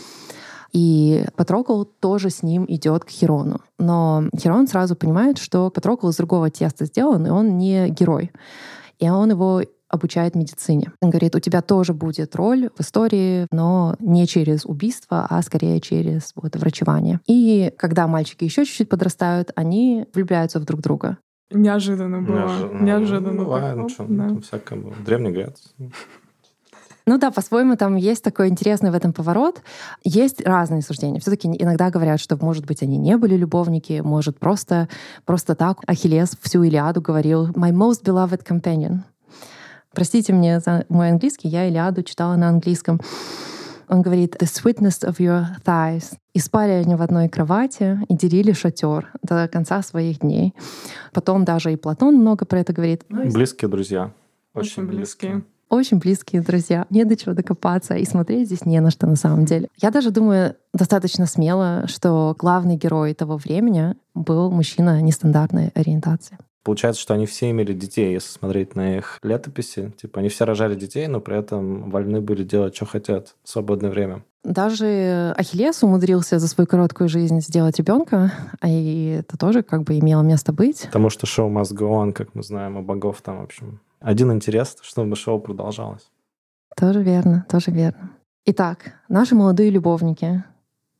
И 0.72 1.24
Патрокл 1.36 1.84
тоже 1.84 2.30
с 2.30 2.42
ним 2.42 2.64
идет 2.68 3.04
к 3.04 3.08
Херону. 3.08 3.60
Но 3.78 4.24
Херон 4.36 4.66
сразу 4.66 4.96
понимает, 4.96 5.38
что 5.38 5.70
Патрокл 5.70 6.08
из 6.08 6.16
другого 6.16 6.50
теста 6.50 6.84
сделан, 6.86 7.26
и 7.26 7.30
он 7.30 7.58
не 7.58 7.88
герой. 7.90 8.32
И 8.98 9.08
он 9.08 9.30
его 9.30 9.62
обучает 9.94 10.34
медицине. 10.34 10.92
Он 11.00 11.10
говорит, 11.10 11.34
у 11.34 11.40
тебя 11.40 11.62
тоже 11.62 11.94
будет 11.94 12.36
роль 12.36 12.68
в 12.76 12.80
истории, 12.80 13.46
но 13.50 13.96
не 13.98 14.26
через 14.26 14.64
убийство, 14.64 15.26
а 15.28 15.40
скорее 15.42 15.80
через 15.80 16.32
вот, 16.34 16.56
врачевание. 16.56 17.20
И 17.26 17.72
когда 17.78 18.06
мальчики 18.06 18.44
еще 18.44 18.64
чуть-чуть 18.64 18.88
подрастают, 18.88 19.50
они 19.56 20.06
влюбляются 20.12 20.60
в 20.60 20.64
друг 20.64 20.80
друга. 20.80 21.18
Неожиданно 21.50 22.22
было. 22.22 22.38
Неожи- 22.38 22.82
Неожиданно. 22.82 23.32
Ну, 23.32 23.44
бывает, 23.44 23.76
ну, 23.76 23.88
что, 23.88 24.04
да. 24.08 24.28
там 24.28 24.42
всякое 24.42 24.78
было. 24.80 24.94
Древний 25.04 25.30
Греция. 25.30 25.72
Ну 27.06 27.18
да, 27.18 27.30
по-своему 27.30 27.76
там 27.76 27.96
есть 27.96 28.24
такой 28.24 28.48
интересный 28.48 28.90
в 28.90 28.94
этом 28.94 29.12
поворот. 29.12 29.62
Есть 30.04 30.40
разные 30.46 30.80
суждения. 30.80 31.20
все 31.20 31.30
таки 31.30 31.48
иногда 31.48 31.90
говорят, 31.90 32.18
что, 32.18 32.38
может 32.38 32.64
быть, 32.64 32.82
они 32.82 32.96
не 32.96 33.18
были 33.18 33.36
любовники, 33.36 34.00
может, 34.02 34.38
просто, 34.38 34.88
просто 35.26 35.54
так 35.54 35.78
Ахиллес 35.86 36.34
всю 36.40 36.62
Илиаду 36.62 37.02
говорил 37.02 37.50
«My 37.50 37.72
most 37.72 38.04
beloved 38.04 38.42
companion». 38.46 39.00
Простите 39.94 40.32
мне 40.32 40.60
за 40.60 40.84
мой 40.88 41.10
английский, 41.10 41.48
я 41.48 41.68
Илиаду 41.68 42.02
читала 42.02 42.36
на 42.36 42.48
английском. 42.48 43.00
Он 43.88 44.02
говорит 44.02 44.36
«The 44.36 44.46
sweetness 44.46 45.06
of 45.06 45.18
your 45.18 45.46
thighs». 45.64 46.14
И 46.32 46.38
спали 46.38 46.72
они 46.72 46.94
в 46.94 47.02
одной 47.02 47.28
кровати 47.28 48.00
и 48.08 48.16
делили 48.16 48.52
шатер 48.52 49.12
до 49.22 49.46
конца 49.46 49.82
своих 49.82 50.20
дней. 50.20 50.54
Потом 51.12 51.44
даже 51.44 51.72
и 51.72 51.76
Платон 51.76 52.16
много 52.16 52.44
про 52.44 52.60
это 52.60 52.72
говорит. 52.72 53.04
Близкие 53.08 53.68
друзья. 53.68 54.10
Очень 54.54 54.86
близкие. 54.86 55.44
Очень 55.68 55.98
близкие 55.98 56.42
друзья. 56.42 56.86
Не 56.90 57.04
до 57.04 57.16
чего 57.16 57.34
докопаться, 57.34 57.94
и 57.94 58.04
смотреть 58.04 58.46
здесь 58.46 58.64
не 58.64 58.80
на 58.80 58.90
что 58.90 59.06
на 59.06 59.16
самом 59.16 59.44
деле. 59.44 59.68
Я 59.76 59.90
даже 59.90 60.10
думаю 60.10 60.56
достаточно 60.72 61.26
смело, 61.26 61.84
что 61.86 62.34
главный 62.38 62.76
герой 62.76 63.14
того 63.14 63.36
времени 63.36 63.94
был 64.14 64.50
мужчина 64.50 65.00
нестандартной 65.02 65.72
ориентации. 65.74 66.38
Получается, 66.64 67.00
что 67.00 67.12
они 67.12 67.26
все 67.26 67.50
имели 67.50 67.74
детей, 67.74 68.14
если 68.14 68.30
смотреть 68.30 68.74
на 68.74 68.96
их 68.96 69.18
летописи. 69.22 69.92
Типа, 70.00 70.20
они 70.20 70.30
все 70.30 70.46
рожали 70.46 70.74
детей, 70.74 71.06
но 71.08 71.20
при 71.20 71.38
этом 71.38 71.90
вольны 71.90 72.22
были 72.22 72.42
делать, 72.42 72.74
что 72.74 72.86
хотят 72.86 73.36
в 73.44 73.48
свободное 73.50 73.90
время. 73.90 74.24
Даже 74.44 75.34
Ахиллес 75.36 75.82
умудрился 75.82 76.38
за 76.38 76.48
свою 76.48 76.66
короткую 76.66 77.08
жизнь 77.08 77.40
сделать 77.40 77.78
ребенка, 77.78 78.32
и 78.62 79.18
это 79.20 79.36
тоже 79.36 79.62
как 79.62 79.82
бы 79.82 79.98
имело 79.98 80.22
место 80.22 80.52
быть. 80.52 80.84
Потому 80.86 81.10
что 81.10 81.26
шоу 81.26 81.50
must 81.50 81.74
go 81.74 82.02
on, 82.02 82.12
как 82.12 82.34
мы 82.34 82.42
знаем, 82.42 82.78
у 82.78 82.82
богов 82.82 83.20
там, 83.20 83.40
в 83.40 83.42
общем. 83.42 83.80
Один 84.00 84.32
интерес, 84.32 84.76
чтобы 84.80 85.16
шоу 85.16 85.40
продолжалось. 85.40 86.10
Тоже 86.76 87.02
верно, 87.02 87.46
тоже 87.48 87.70
верно. 87.70 88.10
Итак, 88.46 88.94
наши 89.08 89.34
молодые 89.34 89.70
любовники 89.70 90.44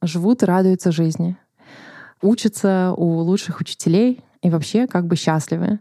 живут 0.03 0.43
и 0.43 0.47
радуются 0.47 0.93
жизни, 0.93 1.37
учатся 2.23 2.95
у 2.97 3.19
лучших 3.19 3.61
учителей 3.61 4.21
и 4.45 4.51
вообще 4.51 4.87
как 4.87 5.07
бы 5.07 5.17
счастливы 5.17 5.81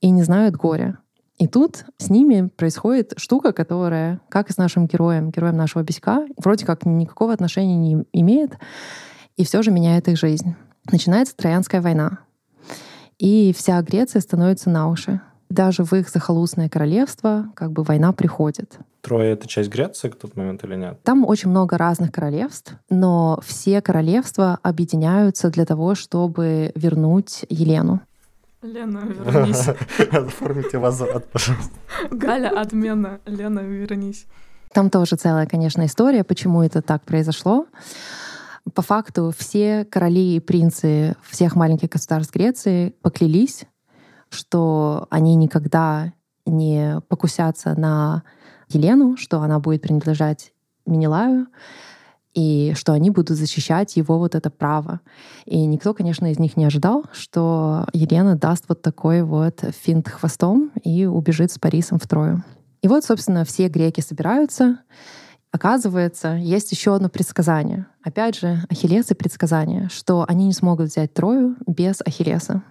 и 0.00 0.10
не 0.10 0.22
знают 0.22 0.54
горя. 0.54 0.98
И 1.36 1.48
тут 1.48 1.84
с 1.98 2.10
ними 2.10 2.48
происходит 2.48 3.12
штука, 3.16 3.52
которая, 3.52 4.20
как 4.28 4.48
и 4.48 4.52
с 4.52 4.56
нашим 4.56 4.86
героем, 4.86 5.32
героем 5.32 5.56
нашего 5.56 5.82
беська, 5.82 6.24
вроде 6.36 6.64
как 6.64 6.86
никакого 6.86 7.32
отношения 7.32 7.76
не 7.76 8.04
имеет, 8.12 8.56
и 9.36 9.44
все 9.44 9.62
же 9.62 9.72
меняет 9.72 10.06
их 10.06 10.16
жизнь. 10.16 10.54
Начинается 10.92 11.36
Троянская 11.36 11.82
война. 11.82 12.20
И 13.18 13.52
вся 13.52 13.82
Греция 13.82 14.20
становится 14.20 14.70
на 14.70 14.88
уши. 14.88 15.20
Даже 15.54 15.84
в 15.84 15.92
их 15.92 16.08
захолустное 16.08 16.68
королевство 16.68 17.46
как 17.54 17.70
бы 17.70 17.84
война 17.84 18.12
приходит. 18.12 18.76
Трое— 19.02 19.30
это 19.34 19.46
часть 19.46 19.70
Греции 19.70 20.08
в 20.08 20.16
тот 20.16 20.34
момент 20.34 20.64
или 20.64 20.74
нет? 20.74 21.00
Там 21.04 21.24
очень 21.24 21.48
много 21.48 21.78
разных 21.78 22.10
королевств, 22.10 22.74
но 22.90 23.38
все 23.40 23.80
королевства 23.80 24.58
объединяются 24.64 25.50
для 25.50 25.64
того, 25.64 25.94
чтобы 25.94 26.72
вернуть 26.74 27.44
Елену. 27.48 28.00
Лена, 28.62 29.02
вернись. 29.06 29.68
Оформите 30.10 30.78
возврат, 30.78 31.24
пожалуйста. 31.30 31.70
Галя, 32.10 32.48
отмена. 32.48 33.20
Лена, 33.24 33.60
вернись. 33.60 34.26
Там 34.72 34.90
тоже 34.90 35.14
целая, 35.14 35.46
конечно, 35.46 35.86
история, 35.86 36.24
почему 36.24 36.62
это 36.62 36.82
так 36.82 37.02
произошло. 37.04 37.66
По 38.74 38.82
факту 38.82 39.32
все 39.38 39.84
короли 39.84 40.34
и 40.34 40.40
принцы 40.40 41.14
всех 41.22 41.54
маленьких 41.54 41.90
государств 41.90 42.34
Греции 42.34 42.94
поклялись, 43.02 43.66
что 44.34 45.06
они 45.10 45.34
никогда 45.36 46.12
не 46.46 47.00
покусятся 47.08 47.78
на 47.78 48.22
Елену, 48.68 49.16
что 49.16 49.40
она 49.40 49.58
будет 49.60 49.82
принадлежать 49.82 50.52
Менелаю, 50.86 51.46
и 52.34 52.72
что 52.76 52.92
они 52.92 53.10
будут 53.10 53.36
защищать 53.36 53.96
его 53.96 54.18
вот 54.18 54.34
это 54.34 54.50
право. 54.50 55.00
И 55.46 55.64
никто, 55.66 55.94
конечно, 55.94 56.30
из 56.30 56.38
них 56.38 56.56
не 56.56 56.64
ожидал, 56.64 57.04
что 57.12 57.86
Елена 57.92 58.36
даст 58.36 58.64
вот 58.68 58.82
такой 58.82 59.22
вот 59.22 59.64
финт 59.82 60.08
хвостом 60.08 60.72
и 60.82 61.06
убежит 61.06 61.52
с 61.52 61.58
Парисом 61.58 61.98
в 61.98 62.06
Трою. 62.08 62.42
И 62.82 62.88
вот, 62.88 63.04
собственно, 63.04 63.44
все 63.44 63.68
греки 63.68 64.00
собираются. 64.00 64.80
Оказывается, 65.52 66.34
есть 66.34 66.72
еще 66.72 66.96
одно 66.96 67.08
предсказание. 67.08 67.86
Опять 68.02 68.36
же, 68.36 68.64
Ахиллес 68.68 69.12
и 69.12 69.14
предсказание, 69.14 69.88
что 69.88 70.24
они 70.26 70.46
не 70.46 70.52
смогут 70.52 70.88
взять 70.88 71.14
Трою 71.14 71.56
без 71.66 72.00
Ахиллеса. 72.04 72.62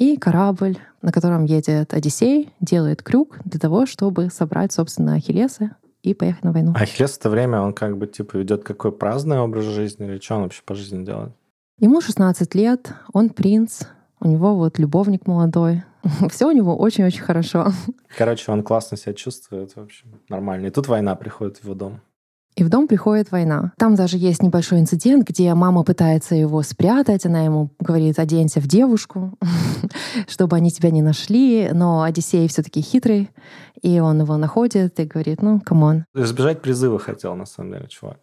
И 0.00 0.16
корабль, 0.16 0.78
на 1.02 1.12
котором 1.12 1.44
едет 1.44 1.92
Одиссей, 1.92 2.54
делает 2.58 3.02
крюк 3.02 3.38
для 3.44 3.60
того, 3.60 3.84
чтобы 3.84 4.30
собрать, 4.30 4.72
собственно, 4.72 5.12
Ахиллеса 5.16 5.76
и 6.02 6.14
поехать 6.14 6.42
на 6.42 6.52
войну. 6.52 6.72
А 6.74 6.84
Ахиллес 6.84 7.12
в 7.12 7.18
это 7.18 7.28
время, 7.28 7.60
он 7.60 7.74
как 7.74 7.98
бы 7.98 8.06
типа 8.06 8.38
ведет 8.38 8.64
какой 8.64 8.92
праздный 8.92 9.38
образ 9.40 9.66
жизни 9.66 10.06
или 10.06 10.18
что 10.18 10.36
он 10.36 10.44
вообще 10.44 10.62
по 10.64 10.74
жизни 10.74 11.04
делает? 11.04 11.32
Ему 11.80 12.00
16 12.00 12.54
лет, 12.54 12.94
он 13.12 13.28
принц, 13.28 13.82
у 14.20 14.26
него 14.26 14.56
вот 14.56 14.78
любовник 14.78 15.26
молодой. 15.26 15.82
Все 16.30 16.48
у 16.48 16.52
него 16.52 16.74
очень-очень 16.78 17.20
хорошо. 17.20 17.70
Короче, 18.16 18.50
он 18.50 18.62
классно 18.62 18.96
себя 18.96 19.12
чувствует, 19.12 19.76
в 19.76 19.80
общем, 19.82 20.18
нормально. 20.30 20.68
И 20.68 20.70
тут 20.70 20.88
война 20.88 21.14
приходит 21.14 21.58
в 21.58 21.64
его 21.64 21.74
дом. 21.74 22.00
И 22.56 22.64
в 22.64 22.68
дом 22.68 22.88
приходит 22.88 23.30
война. 23.30 23.72
Там 23.78 23.94
даже 23.94 24.18
есть 24.18 24.42
небольшой 24.42 24.80
инцидент, 24.80 25.26
где 25.26 25.54
мама 25.54 25.84
пытается 25.84 26.34
его 26.34 26.62
спрятать. 26.62 27.24
Она 27.24 27.42
ему 27.42 27.70
говорит, 27.78 28.18
оденься 28.18 28.60
в 28.60 28.66
девушку, 28.66 29.38
чтобы 30.28 30.56
они 30.56 30.70
тебя 30.70 30.90
не 30.90 31.02
нашли. 31.02 31.70
Но 31.72 32.02
Одиссей 32.02 32.48
все 32.48 32.62
таки 32.62 32.80
хитрый, 32.80 33.30
и 33.80 34.00
он 34.00 34.20
его 34.20 34.36
находит 34.36 34.98
и 35.00 35.04
говорит, 35.04 35.42
ну, 35.42 35.60
come 35.60 35.85
on. 35.85 36.04
Избежать 36.14 36.60
призыва 36.60 36.98
хотел, 36.98 37.34
на 37.34 37.46
самом 37.46 37.72
деле, 37.72 37.86
чувак. 37.88 38.18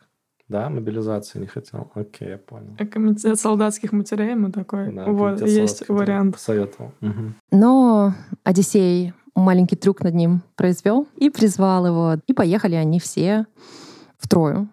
Да, 0.49 0.69
мобилизации 0.69 1.39
не 1.39 1.47
хотел. 1.47 1.91
Окей, 1.93 2.29
я 2.29 2.37
понял. 2.37 2.75
А 2.79 2.85
Комитет 2.85 3.37
солдатских 3.39 3.91
матерей 3.91 4.31
ему 4.31 4.49
такой. 4.49 4.93
Да, 4.93 5.05
вот, 5.05 5.41
есть 5.45 5.87
вариант. 5.89 6.35
Посоветовал. 6.35 6.93
Мгм. 7.01 7.35
Но 7.51 8.13
Одиссей 8.43 9.13
маленький 9.35 9.75
трюк 9.75 10.01
над 10.03 10.13
ним 10.13 10.41
произвел 10.55 11.05
и 11.17 11.29
призвал 11.29 11.85
его. 11.85 12.15
И 12.27 12.33
поехали 12.33 12.75
они 12.75 12.99
все 12.99 13.45
в 14.17 14.27
Трою. 14.27 14.69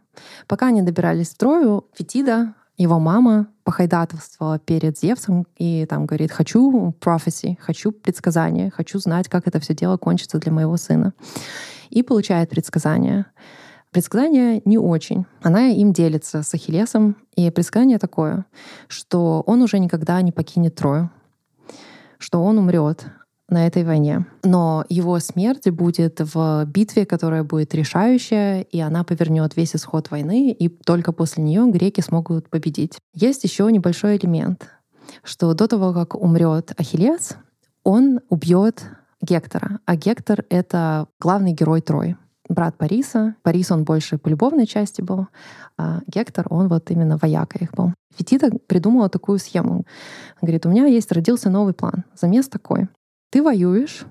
Пока 0.46 0.68
они 0.68 0.82
добирались 0.82 1.30
в 1.30 1.36
Трою, 1.36 1.86
Фетида, 1.94 2.54
его 2.76 2.98
мама, 2.98 3.46
похайдатовствовала 3.62 4.58
перед 4.58 4.98
Зевсом 4.98 5.46
и 5.56 5.86
там 5.86 6.06
говорит, 6.06 6.32
хочу 6.32 6.94
prophecy, 7.00 7.56
хочу 7.60 7.92
предсказание, 7.92 8.70
хочу 8.70 8.98
знать, 8.98 9.28
как 9.28 9.46
это 9.46 9.60
все 9.60 9.74
дело 9.74 9.96
кончится 9.96 10.38
для 10.38 10.52
моего 10.52 10.76
сына. 10.76 11.14
И 11.90 12.02
получает 12.02 12.50
предсказание. 12.50 13.26
Предсказание 13.90 14.60
не 14.64 14.76
очень. 14.76 15.24
Она 15.40 15.68
им 15.68 15.92
делится 15.92 16.42
с 16.42 16.52
Ахиллесом, 16.52 17.16
и 17.36 17.48
предсказание 17.50 17.98
такое, 17.98 18.44
что 18.88 19.42
он 19.46 19.62
уже 19.62 19.78
никогда 19.78 20.20
не 20.20 20.32
покинет 20.32 20.74
Трою, 20.74 21.10
что 22.18 22.42
он 22.42 22.58
умрет 22.58 23.06
на 23.54 23.66
этой 23.66 23.84
войне. 23.84 24.26
Но 24.42 24.84
его 24.90 25.18
смерть 25.20 25.70
будет 25.70 26.20
в 26.20 26.64
битве, 26.66 27.06
которая 27.06 27.42
будет 27.42 27.75
решающая, 27.75 28.61
и 28.61 28.80
она 28.80 29.04
повернет 29.04 29.56
весь 29.56 29.75
исход 29.75 30.11
войны, 30.11 30.50
и 30.50 30.68
только 30.68 31.12
после 31.12 31.42
нее 31.42 31.66
греки 31.70 32.02
смогут 32.02 32.50
победить. 32.50 32.99
Есть 33.14 33.44
еще 33.44 33.70
небольшой 33.73 34.16
элемент, 34.16 34.68
что 35.23 35.54
до 35.54 35.66
того, 35.66 35.94
как 35.94 36.14
умрет 36.14 36.73
Ахиллес, 36.76 37.37
он 37.82 38.20
убьет 38.28 38.84
Гектора. 39.23 39.78
А 39.87 39.96
Гектор— 39.96 40.44
это 40.50 41.06
главный 41.18 41.52
герой 41.52 41.80
Трои 41.80 42.16
брат 42.49 42.76
Париса. 42.76 43.37
Парис, 43.42 43.70
он 43.70 43.84
больше 43.84 44.18
по 44.18 44.28
любовной 44.28 44.66
части 44.66 45.00
был, 45.00 45.28
а 45.78 46.00
Гектор, 46.06 46.46
он 46.50 46.68
вот 46.68 46.90
именно 46.90 47.16
вояка 47.16 47.58
их 47.58 47.73
был. 47.73 47.94
Фетита 48.16 48.50
придумала 48.66 49.08
такую 49.08 49.38
схему. 49.38 49.84
Говорит, 50.40 50.66
у 50.66 50.68
меня 50.68 50.87
есть, 50.87 51.11
родился 51.11 51.50
новый 51.50 51.75
план. 51.75 52.04
Замес 52.14 52.49
такой. 52.49 52.88
Ты 53.35 53.43
воюешь, 53.43 54.05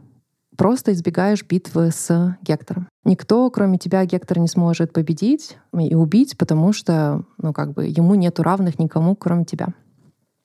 просто 0.58 0.92
избегаешь 0.92 1.46
битвы 1.46 1.92
с 1.92 2.38
Гектором. 2.42 2.90
Никто, 3.06 3.50
кроме 3.52 3.78
тебя, 3.78 4.04
Гектор 4.04 4.38
не 4.38 4.50
сможет 4.50 4.92
победить 4.92 5.58
и 5.72 5.96
убить, 5.96 6.38
потому 6.38 6.74
что, 6.74 7.24
ну, 7.38 7.54
как 7.54 7.72
бы, 7.72 7.86
ему 7.86 8.16
нету 8.16 8.44
равных 8.44 8.80
никому, 8.80 9.16
кроме 9.16 9.46
тебя. 9.46 9.68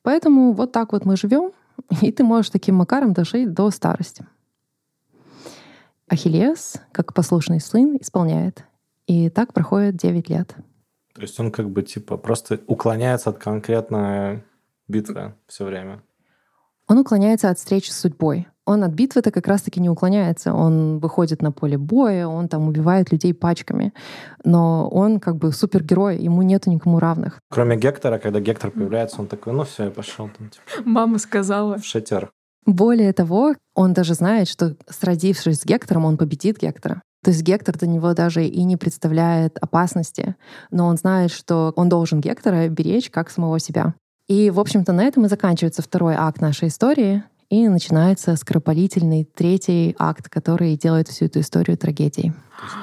Поэтому 0.03 0.53
вот 0.53 0.71
так 0.71 0.93
вот 0.93 1.05
мы 1.05 1.17
живем, 1.17 1.51
и 2.03 2.13
ты 2.13 2.23
можешь 2.23 2.51
таким 2.51 2.77
макаром 2.77 3.15
дожить 3.15 3.53
до 3.53 3.73
старости. 3.73 4.25
Ахиллес, 6.07 6.77
как 6.93 7.15
послушный 7.15 7.59
сын, 7.59 7.99
исполняет. 8.01 8.65
И 9.09 9.29
так 9.29 9.55
проходит 9.55 9.97
9 9.97 10.29
лет. 10.29 10.55
То 11.15 11.23
есть 11.23 11.41
он 11.41 11.51
как 11.51 11.69
бы 11.69 11.83
типа 11.83 12.17
просто 12.17 12.61
уклоняется 12.69 13.31
от 13.31 13.39
конкретной 13.39 14.45
битвы 14.87 15.35
все 15.49 15.65
время. 15.65 16.01
Он 16.88 16.99
уклоняется 16.99 17.50
от 17.50 17.59
встречи 17.59 17.90
с 17.90 17.99
судьбой. 17.99 18.49
Он 18.64 18.83
от 18.85 18.92
битвы-то 18.92 19.30
как 19.30 19.47
раз-таки 19.47 19.80
не 19.80 19.90
уклоняется. 19.90 20.52
Он 20.52 20.99
выходит 20.99 21.42
на 21.42 21.52
поле 21.52 21.78
боя, 21.78 22.26
он 22.26 22.49
там 22.49 22.68
убивает 22.68 23.12
людей 23.12 23.33
пачками. 23.33 23.92
Но 24.45 24.88
он 24.88 25.21
как 25.21 25.37
бы 25.37 25.52
супергерой, 25.52 26.18
ему 26.18 26.42
нету 26.42 26.71
никому 26.71 26.99
равных. 26.99 27.40
Кроме 27.50 27.76
Гектора, 27.76 28.18
когда 28.18 28.40
Гектор 28.40 28.71
появляется, 28.71 29.21
он 29.21 29.26
такой, 29.26 29.52
ну 29.52 29.64
все, 29.64 29.85
я 29.85 29.90
пошел 29.90 30.28
там. 30.37 30.50
Типа, 30.50 30.64
Мама 30.85 31.18
сказала. 31.18 31.78
В 31.78 31.85
шатер. 31.85 32.30
Более 32.66 33.12
того, 33.14 33.54
он 33.75 33.95
даже 33.95 34.14
знает, 34.14 34.49
что 34.49 34.76
сразившись 34.88 35.61
с 35.61 35.64
Гектором, 35.64 36.04
он 36.04 36.18
победит 36.18 36.59
Гектора. 36.59 37.02
То 37.25 37.30
есть 37.30 37.42
Гектор 37.42 37.76
для 37.76 37.88
него 37.88 38.12
даже 38.14 38.45
и 38.45 38.62
не 38.64 38.76
представляет 38.76 39.59
опасности, 39.59 40.37
но 40.71 40.87
он 40.87 40.97
знает, 40.97 41.30
что 41.30 41.73
он 41.76 41.88
должен 41.88 42.21
Гектора 42.21 42.68
беречь 42.68 43.11
как 43.11 43.30
самого 43.30 43.59
себя. 43.59 43.95
И, 44.29 44.51
в 44.51 44.61
общем-то, 44.61 44.93
на 44.93 45.05
этом 45.05 45.25
и 45.27 45.29
заканчивается 45.29 45.83
второй 45.83 46.15
акт 46.15 46.41
нашей 46.41 46.69
истории, 46.69 47.25
и 47.49 47.67
начинается 47.67 48.37
скоропалительный 48.37 49.25
третий 49.25 49.97
акт, 49.99 50.29
который 50.29 50.77
делает 50.77 51.09
всю 51.09 51.25
эту 51.25 51.41
историю 51.41 51.79
трагедией. 51.79 52.35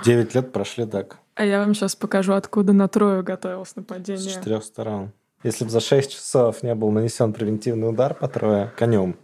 Девять 0.04 0.34
лет 0.34 0.52
прошли 0.52 0.86
так. 0.86 1.20
А 1.36 1.46
я 1.46 1.60
вам 1.60 1.76
сейчас 1.76 1.96
покажу, 1.96 2.34
откуда 2.34 2.74
на 2.74 2.88
Трою 2.88 3.24
готовилось 3.24 3.76
нападение. 3.76 4.24
С 4.24 4.34
четырех 4.34 4.64
сторон. 4.64 5.12
Если 5.44 5.66
бы 5.66 5.70
за 5.70 5.82
шесть 5.82 6.14
часов 6.14 6.64
не 6.64 6.74
был 6.74 6.90
нанесен 6.90 7.32
превентивный 7.32 7.90
удар 7.90 8.16
по 8.16 8.28
Трое 8.28 8.72
конем, 8.76 9.16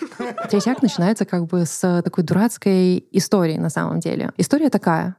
Третий 0.50 0.70
акт 0.70 0.82
начинается 0.82 1.24
как 1.24 1.46
бы 1.46 1.66
с 1.66 2.02
такой 2.02 2.24
дурацкой 2.24 3.04
истории 3.12 3.58
на 3.58 3.70
самом 3.70 4.00
деле. 4.00 4.32
История 4.36 4.70
такая, 4.70 5.16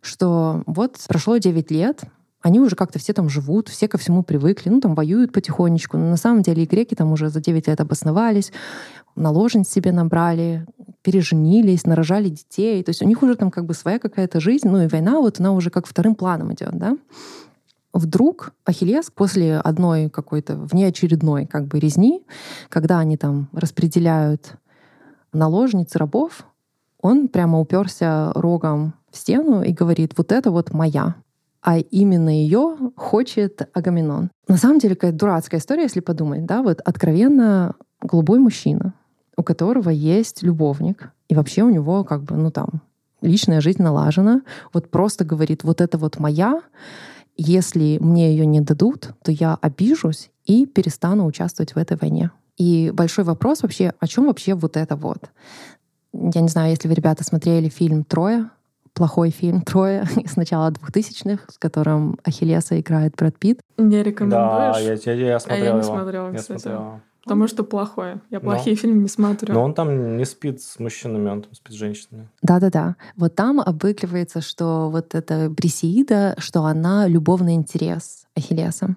что 0.00 0.62
вот 0.66 0.96
прошло 1.08 1.36
9 1.36 1.70
лет, 1.70 2.02
они 2.40 2.60
уже 2.60 2.76
как-то 2.76 2.98
все 2.98 3.12
там 3.12 3.28
живут, 3.28 3.68
все 3.68 3.88
ко 3.88 3.98
всему 3.98 4.22
привыкли, 4.22 4.68
ну 4.68 4.80
там 4.80 4.94
воюют 4.94 5.32
потихонечку. 5.32 5.96
Но 5.96 6.10
на 6.10 6.16
самом 6.16 6.42
деле 6.42 6.62
и 6.62 6.66
греки 6.66 6.94
там 6.94 7.12
уже 7.12 7.30
за 7.30 7.40
9 7.40 7.66
лет 7.66 7.80
обосновались, 7.80 8.52
наложниц 9.16 9.68
себе 9.68 9.92
набрали, 9.92 10.64
переженились, 11.02 11.84
нарожали 11.84 12.28
детей. 12.28 12.82
То 12.82 12.90
есть 12.90 13.02
у 13.02 13.06
них 13.06 13.22
уже 13.22 13.34
там 13.34 13.50
как 13.50 13.64
бы 13.64 13.74
своя 13.74 13.98
какая-то 13.98 14.40
жизнь, 14.40 14.68
ну 14.68 14.82
и 14.82 14.88
война 14.88 15.20
вот 15.20 15.40
она 15.40 15.52
уже 15.52 15.70
как 15.70 15.86
вторым 15.86 16.14
планом 16.14 16.52
идет, 16.52 16.76
да. 16.78 16.96
Вдруг 17.92 18.52
Ахиллес 18.64 19.10
после 19.10 19.56
одной 19.56 20.08
какой-то 20.08 20.56
внеочередной 20.56 21.46
как 21.46 21.66
бы 21.66 21.80
резни, 21.80 22.22
когда 22.68 22.98
они 22.98 23.16
там 23.16 23.48
распределяют 23.52 24.52
наложниц 25.32 25.96
рабов, 25.96 26.44
он 27.00 27.28
прямо 27.28 27.60
уперся 27.60 28.32
рогом 28.34 28.94
в 29.10 29.16
стену 29.16 29.62
и 29.62 29.72
говорит, 29.72 30.12
вот 30.16 30.32
это 30.32 30.50
вот 30.50 30.72
моя. 30.72 31.16
А 31.62 31.78
именно 31.78 32.28
ее 32.28 32.76
хочет 32.96 33.68
Агамемнон. 33.72 34.30
На 34.46 34.56
самом 34.56 34.78
деле, 34.78 34.94
какая 34.94 35.12
дурацкая 35.12 35.60
история, 35.60 35.82
если 35.82 36.00
подумать, 36.00 36.46
да, 36.46 36.62
вот 36.62 36.80
откровенно 36.84 37.74
голубой 38.00 38.38
мужчина, 38.38 38.94
у 39.36 39.42
которого 39.42 39.90
есть 39.90 40.42
любовник, 40.42 41.10
и 41.28 41.34
вообще 41.34 41.62
у 41.62 41.70
него 41.70 42.04
как 42.04 42.22
бы, 42.22 42.36
ну 42.36 42.50
там, 42.50 42.82
личная 43.20 43.60
жизнь 43.60 43.82
налажена, 43.82 44.42
вот 44.72 44.90
просто 44.90 45.24
говорит, 45.24 45.64
вот 45.64 45.80
это 45.80 45.98
вот 45.98 46.18
моя, 46.18 46.62
если 47.36 47.98
мне 48.00 48.30
ее 48.30 48.46
не 48.46 48.60
дадут, 48.60 49.10
то 49.22 49.32
я 49.32 49.58
обижусь 49.60 50.30
и 50.44 50.66
перестану 50.66 51.26
участвовать 51.26 51.74
в 51.74 51.78
этой 51.78 51.96
войне. 51.96 52.30
И 52.56 52.90
большой 52.92 53.24
вопрос 53.24 53.62
вообще, 53.62 53.92
о 54.00 54.06
чем 54.06 54.26
вообще 54.26 54.54
вот 54.54 54.76
это 54.76 54.96
вот? 54.96 55.30
Я 56.12 56.40
не 56.40 56.48
знаю, 56.48 56.70
если 56.70 56.88
вы, 56.88 56.94
ребята, 56.94 57.22
смотрели 57.22 57.68
фильм 57.68 58.02
«Трое», 58.02 58.50
плохой 58.98 59.30
фильм 59.30 59.62
«Трое» 59.62 60.04
с 60.26 60.36
начала 60.36 60.70
2000-х, 60.72 61.44
с 61.52 61.56
которым 61.58 62.18
Ахиллеса 62.24 62.78
играет 62.80 63.14
Брэд 63.16 63.38
Питт. 63.38 63.60
Не 63.76 64.02
рекомендуешь? 64.02 64.74
Да, 64.74 64.78
я, 64.80 65.14
я, 65.14 65.28
я 65.28 65.38
смотрел 65.38 65.62
а 65.62 65.66
я 65.66 65.72
не 65.72 65.78
его. 65.78 65.94
смотрела, 65.94 66.32
я 66.32 66.38
кстати. 66.38 66.60
смотрел. 66.60 67.00
Потому 67.22 67.46
что 67.46 67.62
плохое. 67.62 68.20
Я 68.30 68.40
плохие 68.40 68.74
Но- 68.74 68.80
фильмы 68.80 69.02
не 69.02 69.08
смотрю. 69.08 69.54
Но 69.54 69.62
он 69.62 69.74
там 69.74 70.16
не 70.16 70.24
спит 70.24 70.60
с 70.62 70.80
мужчинами, 70.80 71.28
он 71.28 71.42
там 71.42 71.54
спит 71.54 71.72
с 71.74 71.76
женщинами. 71.76 72.28
Да-да-да. 72.42 72.96
Вот 73.16 73.34
там 73.36 73.60
обыгрывается, 73.60 74.40
что 74.40 74.88
вот 74.90 75.14
эта 75.14 75.48
Брисеида, 75.48 76.34
что 76.38 76.64
она 76.64 77.06
любовный 77.06 77.54
интерес 77.54 78.26
Ахиллеса. 78.34 78.96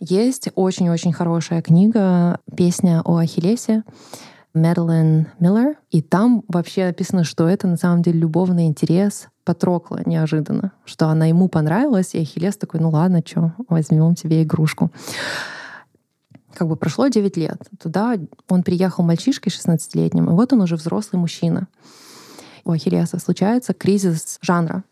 Есть 0.00 0.48
очень-очень 0.54 1.12
хорошая 1.12 1.62
книга, 1.62 2.40
песня 2.56 3.02
о 3.04 3.18
Ахиллесе, 3.18 3.84
Мэдалин 4.56 5.28
Миллер, 5.38 5.76
и 5.90 6.02
там 6.02 6.42
вообще 6.48 6.86
написано, 6.86 7.24
что 7.24 7.46
это 7.48 7.66
на 7.66 7.76
самом 7.76 8.02
деле 8.02 8.20
любовный 8.20 8.66
интерес 8.66 9.28
Патрокла 9.44 10.00
неожиданно, 10.06 10.72
что 10.84 11.08
она 11.08 11.26
ему 11.26 11.48
понравилась, 11.48 12.14
и 12.14 12.20
Ахиллес 12.20 12.56
такой, 12.56 12.80
ну 12.80 12.90
ладно, 12.90 13.22
что, 13.24 13.52
возьмем 13.68 14.14
тебе 14.14 14.42
игрушку. 14.42 14.90
Как 16.54 16.66
бы 16.66 16.76
прошло 16.76 17.06
9 17.08 17.36
лет. 17.36 17.58
Туда 17.80 18.16
он 18.48 18.62
приехал 18.62 19.04
мальчишкой 19.04 19.52
16-летним, 19.52 20.30
и 20.30 20.32
вот 20.32 20.52
он 20.52 20.62
уже 20.62 20.76
взрослый 20.76 21.20
мужчина. 21.20 21.68
У 22.64 22.72
Ахиллеса 22.72 23.20
случается 23.20 23.74
кризис 23.74 24.38
жанра. 24.40 24.82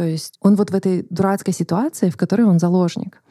То 0.00 0.06
есть 0.06 0.38
он 0.40 0.56
вот 0.56 0.70
в 0.70 0.74
этой 0.74 1.06
дурацкой 1.10 1.52
ситуации, 1.52 2.08
в 2.08 2.16
которой 2.16 2.46
он 2.46 2.58
заложник. 2.58 3.22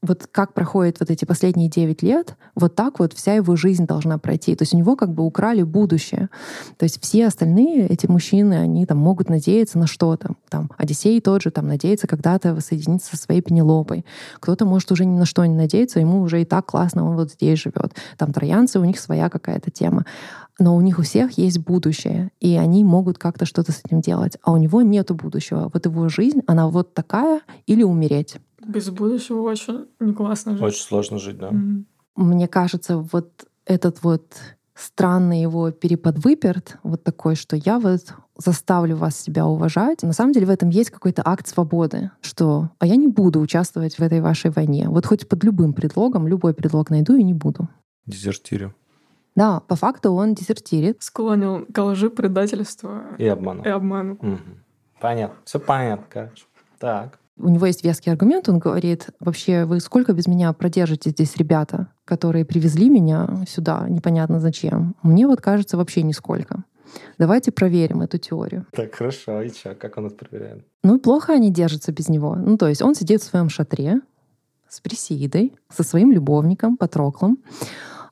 Вот 0.00 0.26
как 0.32 0.54
проходит 0.54 0.98
вот 0.98 1.10
эти 1.10 1.26
последние 1.26 1.68
9 1.68 2.02
лет, 2.02 2.36
вот 2.54 2.74
так 2.74 3.00
вот 3.00 3.12
вся 3.12 3.34
его 3.34 3.54
жизнь 3.54 3.86
должна 3.86 4.16
пройти. 4.16 4.56
То 4.56 4.62
есть 4.62 4.72
у 4.72 4.78
него 4.78 4.96
как 4.96 5.12
бы 5.12 5.24
украли 5.24 5.62
будущее. 5.62 6.30
То 6.78 6.84
есть 6.84 7.02
все 7.02 7.26
остальные, 7.26 7.86
эти 7.88 8.06
мужчины, 8.06 8.54
они 8.54 8.86
там 8.86 8.96
могут 8.96 9.28
надеяться 9.28 9.78
на 9.78 9.86
что-то. 9.86 10.30
Там 10.48 10.70
Одиссей 10.78 11.20
тот 11.20 11.42
же 11.42 11.50
там 11.50 11.68
надеется 11.68 12.06
когда-то 12.06 12.54
воссоединиться 12.54 13.14
со 13.14 13.22
своей 13.22 13.42
Пенелопой. 13.42 14.06
Кто-то 14.40 14.64
может 14.64 14.90
уже 14.92 15.04
ни 15.04 15.18
на 15.18 15.26
что 15.26 15.44
не 15.44 15.54
надеяться, 15.54 16.00
ему 16.00 16.22
уже 16.22 16.40
и 16.40 16.46
так 16.46 16.64
классно, 16.64 17.06
он 17.06 17.16
вот 17.16 17.32
здесь 17.32 17.58
живет. 17.58 17.94
Там 18.16 18.32
троянцы, 18.32 18.80
у 18.80 18.84
них 18.86 18.98
своя 18.98 19.28
какая-то 19.28 19.70
тема. 19.70 20.06
Но 20.58 20.74
у 20.74 20.80
них 20.80 20.98
у 20.98 21.02
всех 21.02 21.32
есть 21.32 21.58
будущее, 21.58 22.30
и 22.40 22.56
они 22.56 22.82
могут 22.82 23.18
как-то 23.18 23.44
что-то 23.44 23.72
с 23.72 23.82
этим 23.84 24.00
делать. 24.00 24.38
А 24.42 24.52
у 24.52 24.56
него 24.56 24.82
нету 24.82 25.14
будущего. 25.14 25.70
Вот 25.72 25.84
его 25.84 26.08
жизнь, 26.08 26.40
она 26.46 26.68
вот 26.68 26.94
такая 26.94 27.42
или 27.66 27.82
умереть. 27.82 28.36
Без 28.66 28.88
будущего 28.90 29.42
очень 29.42 29.86
не 30.00 30.12
классно 30.12 30.52
жить. 30.52 30.62
Очень 30.62 30.82
сложно 30.82 31.18
жить, 31.18 31.38
да. 31.38 31.50
Мгм. 31.50 31.86
Мне 32.16 32.48
кажется, 32.48 32.96
вот 32.98 33.46
этот 33.66 34.02
вот 34.02 34.24
странный 34.74 35.40
его 35.40 35.70
переподвыперт, 35.70 36.78
вот 36.82 37.02
такой, 37.02 37.34
что 37.34 37.56
я 37.56 37.78
вот 37.78 38.14
заставлю 38.36 38.96
вас 38.96 39.18
себя 39.18 39.46
уважать. 39.46 40.02
На 40.02 40.12
самом 40.12 40.32
деле 40.32 40.46
в 40.46 40.50
этом 40.50 40.68
есть 40.68 40.90
какой-то 40.90 41.22
акт 41.24 41.48
свободы, 41.48 42.10
что 42.20 42.70
а 42.78 42.86
я 42.86 42.96
не 42.96 43.08
буду 43.08 43.40
участвовать 43.40 43.98
в 43.98 44.02
этой 44.02 44.20
вашей 44.20 44.50
войне. 44.50 44.88
Вот 44.88 45.06
хоть 45.06 45.28
под 45.28 45.44
любым 45.44 45.72
предлогом, 45.72 46.28
любой 46.28 46.54
предлог 46.54 46.90
найду 46.90 47.14
и 47.16 47.22
не 47.22 47.34
буду. 47.34 47.68
Дезертирю. 48.06 48.74
Да, 49.36 49.60
по 49.60 49.76
факту 49.76 50.12
он 50.12 50.34
дезертирит. 50.34 51.02
Склонил 51.02 51.66
к 51.72 51.78
лжи, 51.84 52.10
предательству 52.10 52.90
И 53.18 53.26
обману. 53.26 53.62
и 53.62 53.68
обману. 53.68 54.18
Мгм. 54.20 54.40
Понятно. 55.00 55.36
Все 55.44 55.60
понятно, 55.60 56.06
короче. 56.08 56.44
Так. 56.78 57.18
У 57.38 57.48
него 57.50 57.66
есть 57.66 57.84
веский 57.84 58.10
аргумент, 58.10 58.48
он 58.48 58.58
говорит, 58.58 59.10
вообще 59.20 59.66
вы 59.66 59.80
сколько 59.80 60.14
без 60.14 60.26
меня 60.26 60.50
продержите 60.54 61.10
здесь 61.10 61.36
ребята, 61.36 61.88
которые 62.06 62.46
привезли 62.46 62.88
меня 62.88 63.44
сюда, 63.46 63.86
непонятно 63.90 64.40
зачем. 64.40 64.96
Мне 65.02 65.26
вот 65.26 65.42
кажется 65.42 65.76
вообще 65.76 66.02
нисколько. 66.02 66.64
Давайте 67.18 67.52
проверим 67.52 68.00
эту 68.00 68.16
теорию. 68.16 68.64
Так, 68.72 68.94
хорошо. 68.94 69.42
И 69.42 69.50
что, 69.50 69.74
как 69.74 69.98
он 69.98 70.06
это 70.06 70.14
проверяет? 70.24 70.64
Ну, 70.82 70.98
плохо 70.98 71.34
они 71.34 71.50
держатся 71.52 71.92
без 71.92 72.08
него. 72.08 72.36
Ну, 72.36 72.56
то 72.56 72.68
есть 72.68 72.80
он 72.80 72.94
сидит 72.94 73.20
в 73.20 73.24
своем 73.24 73.50
шатре 73.50 74.00
с 74.68 74.80
Пресидой, 74.80 75.54
со 75.68 75.82
своим 75.82 76.12
любовником, 76.12 76.78
Патроклом. 76.78 77.38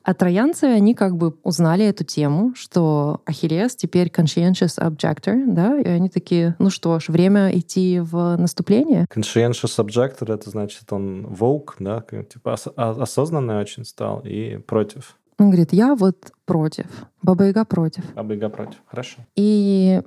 А 0.05 0.13
троянцы, 0.13 0.65
они 0.65 0.93
как 0.93 1.17
бы 1.17 1.35
узнали 1.41 1.83
эту 1.83 2.03
тему, 2.03 2.53
что 2.55 3.21
Ахиллес 3.25 3.75
теперь 3.75 4.09
conscientious 4.09 4.77
objector, 4.79 5.45
да, 5.47 5.79
и 5.79 5.87
они 5.87 6.09
такие, 6.09 6.55
ну 6.59 6.69
что 6.69 6.99
ж, 6.99 7.09
время 7.09 7.49
идти 7.57 7.99
в 7.99 8.35
наступление. 8.37 9.07
Conscientious 9.13 9.83
objector, 9.83 10.31
это 10.31 10.51
значит, 10.51 10.93
он 10.93 11.25
woke, 11.25 11.73
да, 11.79 12.03
типа 12.31 12.51
ос- 12.53 12.67
осознанный 12.75 13.59
очень 13.59 13.83
стал 13.83 14.21
и 14.23 14.57
против. 14.57 15.17
Он 15.39 15.47
говорит, 15.47 15.73
я 15.73 15.95
вот 15.95 16.31
против, 16.45 16.85
Баба 17.23 17.45
Яга 17.45 17.65
против. 17.65 18.03
Баба 18.13 18.33
Яга 18.33 18.49
против, 18.49 18.77
хорошо. 18.85 19.17
И 19.35 20.01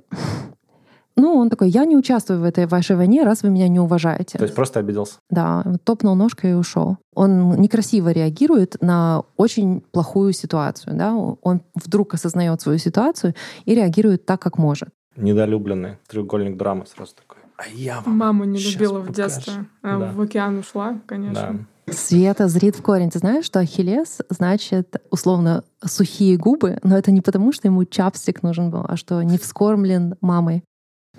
ну, 1.19 1.35
он 1.35 1.49
такой, 1.49 1.69
я 1.69 1.85
не 1.85 1.95
участвую 1.95 2.39
в 2.39 2.43
этой 2.43 2.65
вашей 2.65 2.95
войне, 2.95 3.23
раз 3.23 3.43
вы 3.43 3.49
меня 3.49 3.67
не 3.67 3.79
уважаете. 3.79 4.37
То 4.37 4.43
есть 4.43 4.55
просто 4.55 4.79
обиделся? 4.79 5.15
Да, 5.29 5.65
топнул 5.83 6.15
ножкой 6.15 6.51
и 6.51 6.53
ушел. 6.53 6.97
Он 7.13 7.59
некрасиво 7.59 8.09
реагирует 8.09 8.77
на 8.81 9.23
очень 9.37 9.81
плохую 9.91 10.33
ситуацию. 10.33 10.95
Да? 10.95 11.15
Он 11.15 11.61
вдруг 11.75 12.13
осознает 12.13 12.61
свою 12.61 12.79
ситуацию 12.79 13.33
и 13.65 13.75
реагирует 13.75 14.25
так, 14.25 14.41
как 14.41 14.57
может. 14.57 14.89
Недолюбленный. 15.15 15.97
Треугольник 16.07 16.57
драмы 16.57 16.85
сразу 16.85 17.15
такой. 17.15 17.37
А 17.57 17.67
я 17.73 17.99
вам 17.99 18.17
Маму 18.17 18.45
не 18.45 18.59
любила 18.59 18.99
в 18.99 19.11
детстве. 19.11 19.65
А 19.83 19.99
да. 19.99 20.11
В 20.11 20.21
океан 20.21 20.59
ушла, 20.59 20.99
конечно. 21.05 21.65
Да. 21.87 21.93
Света 21.93 22.47
зрит 22.47 22.75
в 22.75 22.81
корень. 22.81 23.09
Ты 23.09 23.19
знаешь, 23.19 23.45
что 23.45 23.59
Ахиллес 23.59 24.19
значит 24.29 25.01
условно 25.09 25.63
сухие 25.83 26.37
губы, 26.37 26.77
но 26.83 26.97
это 26.97 27.11
не 27.11 27.21
потому, 27.21 27.51
что 27.51 27.67
ему 27.67 27.83
чапстик 27.83 28.43
нужен 28.43 28.69
был, 28.69 28.85
а 28.87 28.95
что 28.95 29.21
не 29.23 29.37
вскормлен 29.37 30.15
мамой. 30.21 30.63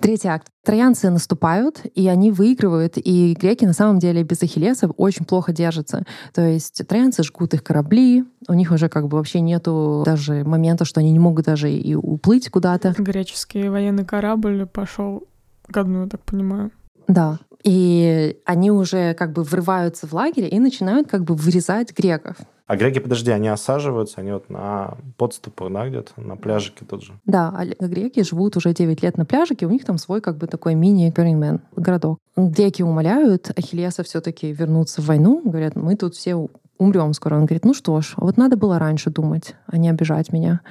Третий 0.01 0.29
акт. 0.29 0.47
Троянцы 0.63 1.11
наступают, 1.11 1.81
и 1.93 2.07
они 2.07 2.31
выигрывают, 2.31 2.93
и 2.95 3.35
греки 3.39 3.65
на 3.65 3.73
самом 3.73 3.99
деле 3.99 4.23
без 4.23 4.41
ахиллесов 4.41 4.91
очень 4.97 5.25
плохо 5.25 5.53
держатся. 5.53 6.03
То 6.33 6.41
есть 6.41 6.81
троянцы 6.87 7.23
жгут 7.23 7.53
их 7.53 7.63
корабли, 7.63 8.25
у 8.47 8.53
них 8.53 8.71
уже 8.71 8.89
как 8.89 9.07
бы 9.07 9.17
вообще 9.17 9.41
нету 9.41 10.01
даже 10.05 10.43
момента, 10.43 10.85
что 10.85 11.01
они 11.01 11.11
не 11.11 11.19
могут 11.19 11.45
даже 11.45 11.71
и 11.71 11.93
уплыть 11.93 12.49
куда-то. 12.49 12.95
Греческий 12.97 13.69
военный 13.69 14.03
корабль 14.03 14.65
пошел 14.65 15.27
ко 15.71 15.83
дну, 15.83 16.03
я 16.03 16.09
так 16.09 16.21
понимаю. 16.21 16.71
Да. 17.07 17.39
И 17.63 18.37
они 18.45 18.71
уже 18.71 19.13
как 19.13 19.33
бы 19.33 19.43
врываются 19.43 20.07
в 20.07 20.13
лагерь 20.13 20.51
и 20.51 20.59
начинают 20.59 21.07
как 21.07 21.23
бы 21.23 21.35
вырезать 21.35 21.95
греков. 21.95 22.37
А 22.71 22.77
греки, 22.77 22.99
подожди, 22.99 23.31
они 23.31 23.49
осаживаются, 23.49 24.21
они 24.21 24.31
вот 24.31 24.49
на 24.49 24.97
подступах, 25.17 25.73
да, 25.73 25.89
где-то, 25.89 26.13
на 26.15 26.37
пляжике 26.37 26.85
тут 26.85 27.03
же. 27.03 27.11
Да, 27.25 27.49
а 27.53 27.65
греки 27.65 28.23
живут 28.23 28.55
уже 28.55 28.73
9 28.73 29.03
лет 29.03 29.17
на 29.17 29.25
пляжике, 29.25 29.65
у 29.65 29.69
них 29.69 29.83
там 29.83 29.97
свой 29.97 30.21
как 30.21 30.37
бы 30.37 30.47
такой 30.47 30.75
мини-Burning 30.75 31.59
городок. 31.75 32.19
Греки 32.37 32.81
умоляют 32.81 33.51
Ахиллеса 33.57 34.03
все 34.03 34.21
таки 34.21 34.53
вернуться 34.53 35.01
в 35.01 35.07
войну, 35.07 35.41
говорят, 35.43 35.75
мы 35.75 35.97
тут 35.97 36.15
все 36.15 36.47
умрем 36.77 37.11
скоро. 37.11 37.35
Он 37.35 37.45
говорит, 37.45 37.65
ну 37.65 37.73
что 37.73 37.99
ж, 37.99 38.13
вот 38.15 38.37
надо 38.37 38.55
было 38.55 38.79
раньше 38.79 39.09
думать, 39.09 39.53
а 39.67 39.75
не 39.75 39.89
обижать 39.89 40.31
меня. 40.31 40.61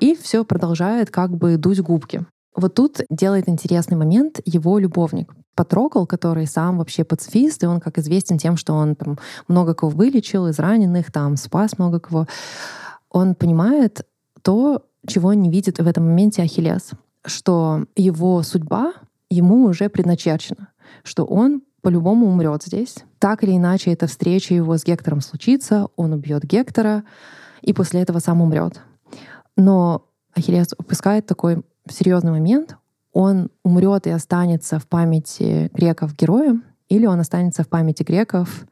И 0.00 0.14
все 0.14 0.46
продолжает 0.46 1.10
как 1.10 1.36
бы 1.36 1.58
дуть 1.58 1.80
губки. 1.80 2.24
Вот 2.56 2.72
тут 2.72 3.02
делает 3.10 3.50
интересный 3.50 3.98
момент 3.98 4.40
его 4.46 4.78
любовник. 4.78 5.30
Патрокол, 5.54 6.06
который 6.06 6.46
сам 6.46 6.78
вообще 6.78 7.04
пацифист, 7.04 7.62
и 7.62 7.66
он 7.66 7.80
как 7.80 7.98
известен 7.98 8.38
тем, 8.38 8.56
что 8.56 8.74
он 8.74 8.94
там 8.94 9.18
много 9.48 9.74
кого 9.74 9.90
вылечил 9.90 10.46
из 10.46 10.58
раненых, 10.58 11.12
там 11.12 11.36
спас 11.36 11.78
много 11.78 12.00
кого. 12.00 12.26
Он 13.10 13.34
понимает 13.34 14.06
то, 14.42 14.84
чего 15.06 15.34
не 15.34 15.50
видит 15.50 15.78
в 15.78 15.86
этом 15.86 16.06
моменте 16.06 16.42
Ахиллес, 16.42 16.90
что 17.24 17.84
его 17.96 18.42
судьба 18.42 18.94
ему 19.30 19.64
уже 19.64 19.88
предначерчена, 19.88 20.68
что 21.04 21.24
он 21.24 21.62
по-любому 21.82 22.28
умрет 22.28 22.62
здесь. 22.62 22.96
Так 23.18 23.44
или 23.44 23.56
иначе, 23.56 23.92
эта 23.92 24.06
встреча 24.06 24.54
его 24.54 24.76
с 24.76 24.84
Гектором 24.84 25.20
случится, 25.20 25.88
он 25.96 26.12
убьет 26.12 26.44
Гектора, 26.44 27.04
и 27.60 27.72
после 27.72 28.00
этого 28.00 28.20
сам 28.20 28.40
умрет. 28.40 28.80
Но 29.56 30.06
Ахиллес 30.34 30.68
упускает 30.78 31.26
такой 31.26 31.62
серьезный 31.88 32.30
момент, 32.30 32.76
он 33.12 33.50
умрет 33.62 34.06
и 34.06 34.10
останется 34.10 34.78
в 34.78 34.86
памяти 34.86 35.70
греков 35.74 36.16
героем, 36.16 36.64
или 36.88 37.06
он 37.06 37.20
останется 37.20 37.62
в 37.62 37.68
памяти 37.68 38.02
греков 38.02 38.66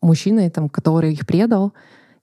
мужчиной, 0.00 0.50
там, 0.50 0.68
который 0.68 1.12
их 1.12 1.26
предал, 1.26 1.72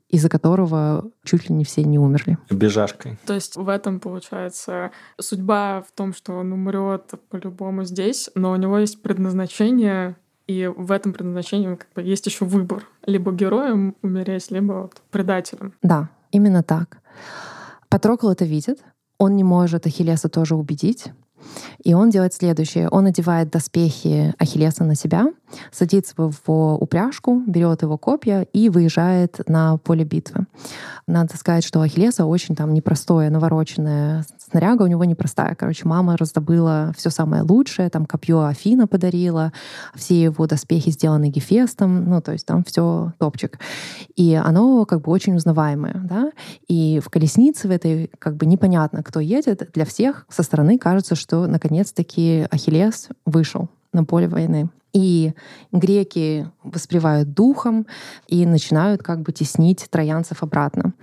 из-за 0.09 0.27
которого 0.27 1.11
чуть 1.23 1.49
ли 1.49 1.55
не 1.55 1.63
все 1.63 1.83
не 1.83 1.99
умерли. 1.99 2.37
Бежашкой. 2.49 3.17
То 3.25 3.35
есть 3.35 3.55
в 3.55 3.69
этом, 3.69 3.99
получается, 3.99 4.91
судьба 5.19 5.83
в 5.87 5.91
том, 5.95 6.13
что 6.13 6.33
он 6.33 6.51
умрет 6.51 7.13
по-любому 7.29 7.83
здесь, 7.83 8.29
но 8.35 8.51
у 8.51 8.55
него 8.55 8.79
есть 8.79 9.01
предназначение, 9.01 10.15
и 10.47 10.65
в 10.65 10.91
этом 10.91 11.13
предназначении 11.13 11.75
как 11.75 11.87
бы 11.93 12.01
есть 12.01 12.25
еще 12.25 12.45
выбор. 12.45 12.87
Либо 13.05 13.31
героем 13.31 13.95
умереть, 14.01 14.49
либо 14.49 14.73
вот 14.73 15.01
предателем. 15.11 15.73
Да, 15.83 16.09
именно 16.31 16.63
так. 16.63 16.97
Патрокл 17.87 18.29
это 18.29 18.45
видит, 18.45 18.79
он 19.19 19.35
не 19.35 19.43
может 19.43 19.85
Ахиллеса 19.85 20.27
тоже 20.27 20.55
убедить. 20.55 21.11
И 21.83 21.93
он 21.93 22.09
делает 22.09 22.33
следующее. 22.33 22.89
Он 22.89 23.05
одевает 23.05 23.49
доспехи 23.49 24.33
Ахиллеса 24.37 24.83
на 24.83 24.95
себя, 24.95 25.27
садится 25.71 26.13
в 26.17 26.75
упряжку, 26.75 27.41
берет 27.45 27.81
его 27.81 27.97
копья 27.97 28.41
и 28.53 28.69
выезжает 28.69 29.39
на 29.47 29.77
поле 29.77 30.03
битвы. 30.03 30.45
Надо 31.07 31.37
сказать, 31.37 31.63
что 31.65 31.81
Ахиллеса 31.81 32.25
очень 32.25 32.55
там 32.55 32.73
непростое, 32.73 33.29
навороченная 33.29 34.25
снаряга 34.49 34.83
у 34.83 34.87
него 34.87 35.03
непростая. 35.03 35.55
Короче, 35.55 35.87
мама 35.87 36.17
раздобыла 36.17 36.93
все 36.97 37.09
самое 37.09 37.43
лучшее, 37.43 37.89
там 37.89 38.05
копье 38.05 38.45
Афина 38.45 38.87
подарила, 38.87 39.51
все 39.95 40.23
его 40.23 40.47
доспехи 40.47 40.91
сделаны 40.91 41.29
Гефестом, 41.29 42.09
ну, 42.09 42.21
то 42.21 42.31
есть 42.31 42.45
там 42.45 42.63
все 42.63 43.13
топчик. 43.19 43.59
И 44.15 44.33
оно 44.33 44.85
как 44.85 45.01
бы 45.01 45.11
очень 45.11 45.35
узнаваемое, 45.35 46.01
да, 46.03 46.31
и 46.67 46.99
в 47.03 47.09
колеснице 47.09 47.67
в 47.67 47.71
этой 47.71 48.09
как 48.19 48.35
бы 48.35 48.45
непонятно, 48.45 49.03
кто 49.03 49.19
едет. 49.19 49.69
Для 49.73 49.85
всех 49.85 50.25
со 50.29 50.43
стороны 50.43 50.77
кажется, 50.77 51.15
что 51.15 51.47
наконец-таки 51.47 52.47
Ахиллес 52.51 53.09
вышел 53.25 53.69
на 53.93 54.03
поле 54.03 54.27
войны. 54.27 54.69
И 54.91 55.33
греки 55.71 56.47
воспревают 56.63 57.33
духом 57.33 57.85
и 58.27 58.45
начинают 58.47 59.03
как 59.03 59.21
бы 59.21 59.31
теснить 59.31 59.85
троянцев 59.89 60.41
обратно 60.41 60.93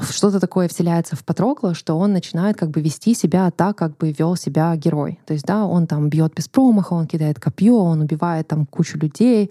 что-то 0.00 0.40
такое 0.40 0.68
вселяется 0.68 1.16
в 1.16 1.24
Патрокла, 1.24 1.74
что 1.74 1.98
он 1.98 2.12
начинает 2.12 2.56
как 2.56 2.70
бы 2.70 2.80
вести 2.80 3.14
себя 3.14 3.50
так, 3.50 3.76
как 3.76 3.96
бы 3.96 4.12
вел 4.12 4.36
себя 4.36 4.74
герой. 4.76 5.20
То 5.26 5.34
есть, 5.34 5.46
да, 5.46 5.64
он 5.66 5.86
там 5.86 6.08
бьет 6.08 6.34
без 6.34 6.48
промаха, 6.48 6.94
он 6.94 7.06
кидает 7.06 7.40
копье, 7.40 7.76
он 7.76 8.00
убивает 8.00 8.48
там 8.48 8.66
кучу 8.66 8.98
людей. 8.98 9.50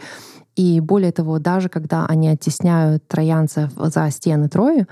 И 0.56 0.80
более 0.80 1.12
того, 1.12 1.40
даже 1.40 1.70
когда 1.70 2.06
они 2.06 2.30
оттесняют 2.30 3.08
троянцев 3.08 3.72
за 3.76 4.10
стены 4.10 4.50
Трои, 4.50 4.88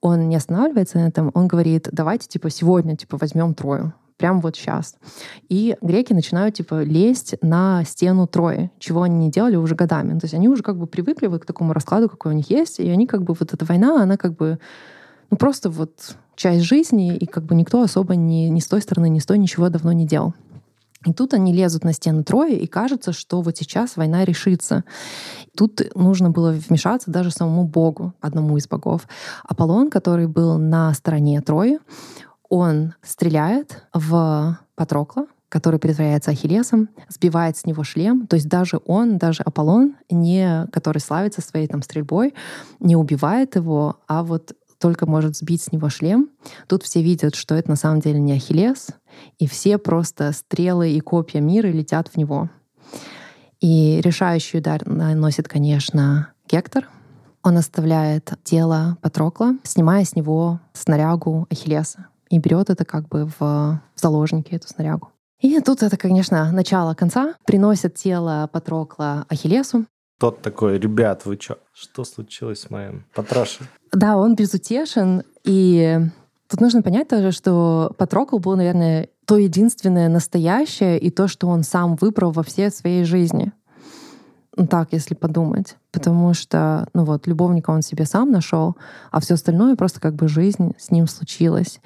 он 0.00 0.28
не 0.28 0.36
останавливается 0.36 0.98
на 0.98 1.08
этом, 1.08 1.30
он 1.34 1.46
говорит, 1.46 1.88
давайте 1.92 2.26
типа 2.26 2.48
сегодня 2.48 2.96
типа 2.96 3.18
возьмем 3.18 3.54
Трою 3.54 3.92
прям 4.20 4.40
вот 4.40 4.54
сейчас. 4.54 4.96
И 5.48 5.76
греки 5.80 6.12
начинают 6.12 6.54
типа 6.54 6.82
лезть 6.82 7.36
на 7.40 7.82
стену 7.84 8.26
Трои, 8.26 8.70
чего 8.78 9.02
они 9.02 9.16
не 9.16 9.30
делали 9.30 9.56
уже 9.56 9.74
годами. 9.74 10.18
То 10.18 10.26
есть 10.26 10.34
они 10.34 10.46
уже 10.48 10.62
как 10.62 10.76
бы 10.76 10.86
привыкли 10.86 11.26
вот 11.26 11.42
к 11.42 11.46
такому 11.46 11.72
раскладу, 11.72 12.08
какой 12.08 12.32
у 12.32 12.36
них 12.36 12.50
есть, 12.50 12.80
и 12.80 12.88
они 12.88 13.06
как 13.06 13.22
бы 13.22 13.34
вот 13.34 13.54
эта 13.54 13.64
война, 13.64 14.02
она 14.02 14.18
как 14.18 14.36
бы 14.36 14.58
ну 15.30 15.36
просто 15.36 15.70
вот 15.70 16.16
часть 16.36 16.64
жизни, 16.64 17.16
и 17.16 17.26
как 17.26 17.44
бы 17.44 17.54
никто 17.54 17.82
особо 17.82 18.16
ни, 18.16 18.48
ни 18.48 18.60
с 18.60 18.66
той 18.66 18.80
стороны, 18.80 19.08
ни 19.08 19.18
с 19.18 19.26
той 19.26 19.38
ничего 19.38 19.68
давно 19.68 19.92
не 19.92 20.06
делал. 20.06 20.34
И 21.06 21.14
тут 21.14 21.32
они 21.32 21.54
лезут 21.54 21.84
на 21.84 21.94
стену 21.94 22.24
Трои, 22.24 22.56
и 22.56 22.66
кажется, 22.66 23.12
что 23.12 23.40
вот 23.40 23.56
сейчас 23.56 23.96
война 23.96 24.24
решится. 24.24 24.84
Тут 25.56 25.80
нужно 25.94 26.30
было 26.30 26.52
вмешаться 26.52 27.10
даже 27.10 27.30
самому 27.30 27.64
Богу, 27.64 28.12
одному 28.20 28.58
из 28.58 28.68
богов. 28.68 29.08
Аполлон, 29.44 29.88
который 29.90 30.26
был 30.26 30.58
на 30.58 30.92
стороне 30.92 31.40
Трои, 31.40 31.78
он 32.50 32.94
стреляет 33.02 33.86
в 33.94 34.58
Патрокла, 34.74 35.26
который 35.48 35.80
притворяется 35.80 36.32
Ахиллесом, 36.32 36.90
сбивает 37.08 37.56
с 37.56 37.64
него 37.64 37.82
шлем. 37.82 38.26
То 38.26 38.36
есть 38.36 38.48
даже 38.48 38.80
он, 38.84 39.16
даже 39.16 39.42
Аполлон, 39.42 39.96
не, 40.10 40.66
который 40.70 40.98
славится 40.98 41.40
своей 41.40 41.66
там 41.66 41.82
стрельбой, 41.82 42.34
не 42.78 42.94
убивает 42.94 43.56
его, 43.56 44.00
а 44.06 44.22
вот 44.22 44.54
только 44.80 45.06
может 45.06 45.36
сбить 45.36 45.62
с 45.62 45.72
него 45.72 45.88
шлем. 45.88 46.30
Тут 46.66 46.82
все 46.82 47.02
видят, 47.02 47.34
что 47.34 47.54
это 47.54 47.70
на 47.70 47.76
самом 47.76 48.00
деле 48.00 48.18
не 48.18 48.32
Ахиллес, 48.32 48.88
и 49.38 49.46
все 49.46 49.78
просто 49.78 50.32
стрелы 50.32 50.90
и 50.90 51.00
копья 51.00 51.40
мира 51.40 51.68
летят 51.68 52.08
в 52.08 52.16
него. 52.16 52.50
И 53.60 54.00
решающий 54.02 54.58
удар 54.58 54.86
наносит, 54.86 55.46
конечно, 55.46 56.32
Гектор. 56.48 56.88
Он 57.42 57.56
оставляет 57.56 58.32
тело 58.42 58.98
Патрокла, 59.02 59.54
снимая 59.62 60.04
с 60.04 60.16
него 60.16 60.60
снарягу 60.72 61.46
Ахиллеса 61.50 62.06
и 62.30 62.38
берет 62.38 62.70
это 62.70 62.84
как 62.84 63.08
бы 63.08 63.28
в 63.38 63.80
заложники, 63.96 64.54
эту 64.54 64.68
снарягу. 64.68 65.10
И 65.40 65.60
тут 65.60 65.82
это, 65.82 65.96
конечно, 65.96 66.50
начало 66.52 66.94
конца. 66.94 67.34
Приносят 67.44 67.94
тело 67.94 68.48
Патрокла 68.52 69.26
Ахиллесу. 69.28 69.86
Тот 70.20 70.42
такой, 70.42 70.78
ребят, 70.78 71.24
вы 71.24 71.38
что? 71.40 71.58
Что 71.72 72.04
случилось 72.04 72.60
с 72.60 72.70
моим 72.70 73.06
Патрашей? 73.14 73.66
Да, 73.92 74.16
он 74.16 74.36
безутешен, 74.36 75.24
и 75.42 75.98
Тут 76.50 76.60
нужно 76.60 76.82
понять 76.82 77.06
тоже, 77.06 77.30
что 77.30 77.92
Патрокл 77.96 78.38
был, 78.38 78.56
наверное, 78.56 79.08
то 79.24 79.38
единственное 79.38 80.08
настоящее 80.08 80.98
и 80.98 81.08
то, 81.08 81.28
что 81.28 81.46
он 81.46 81.62
сам 81.62 81.94
выбрал 81.94 82.32
во 82.32 82.42
всей 82.42 82.72
своей 82.72 83.04
жизни. 83.04 83.52
Ну 84.56 84.66
так, 84.66 84.88
если 84.90 85.14
подумать. 85.14 85.76
Потому 85.92 86.34
что, 86.34 86.88
ну 86.92 87.04
вот, 87.04 87.28
любовника 87.28 87.70
он 87.70 87.82
себе 87.82 88.04
сам 88.04 88.32
нашел, 88.32 88.76
а 89.12 89.20
все 89.20 89.34
остальное 89.34 89.76
просто 89.76 90.00
как 90.00 90.16
бы 90.16 90.26
жизнь 90.26 90.74
с 90.76 90.90
ним 90.90 91.06
случилась. 91.06 91.80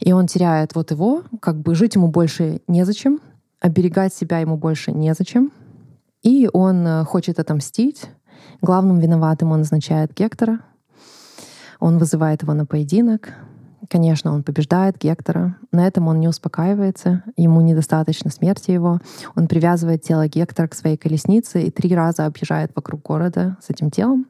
И 0.00 0.12
он 0.12 0.28
теряет 0.28 0.74
вот 0.74 0.90
его, 0.90 1.22
как 1.40 1.60
бы 1.60 1.74
жить 1.74 1.94
ему 1.94 2.08
больше 2.08 2.62
незачем, 2.66 3.20
оберегать 3.60 4.14
себя 4.14 4.38
ему 4.38 4.56
больше 4.56 4.92
незачем. 4.92 5.52
И 6.24 6.48
он 6.52 6.86
э, 6.86 7.04
хочет 7.04 7.38
отомстить. 7.38 8.06
Главным 8.62 8.98
виноватым 8.98 9.52
он 9.52 9.58
назначает 9.58 10.12
Гектора. 10.14 10.60
Он 11.78 11.98
вызывает 11.98 12.42
его 12.42 12.54
на 12.54 12.64
поединок. 12.64 13.34
Конечно, 13.90 14.32
он 14.32 14.42
побеждает 14.42 14.96
Гектора. 14.98 15.58
На 15.70 15.86
этом 15.86 16.08
он 16.08 16.18
не 16.20 16.26
успокаивается. 16.26 17.22
Ему 17.36 17.60
недостаточно 17.60 18.30
смерти 18.30 18.70
его. 18.70 19.00
Он 19.36 19.46
привязывает 19.46 20.02
тело 20.02 20.26
Гектора 20.26 20.66
к 20.66 20.74
своей 20.74 20.96
колеснице 20.96 21.62
и 21.62 21.70
три 21.70 21.94
раза 21.94 22.24
объезжает 22.24 22.72
вокруг 22.74 23.02
города 23.02 23.58
с 23.60 23.68
этим 23.68 23.90
телом, 23.90 24.26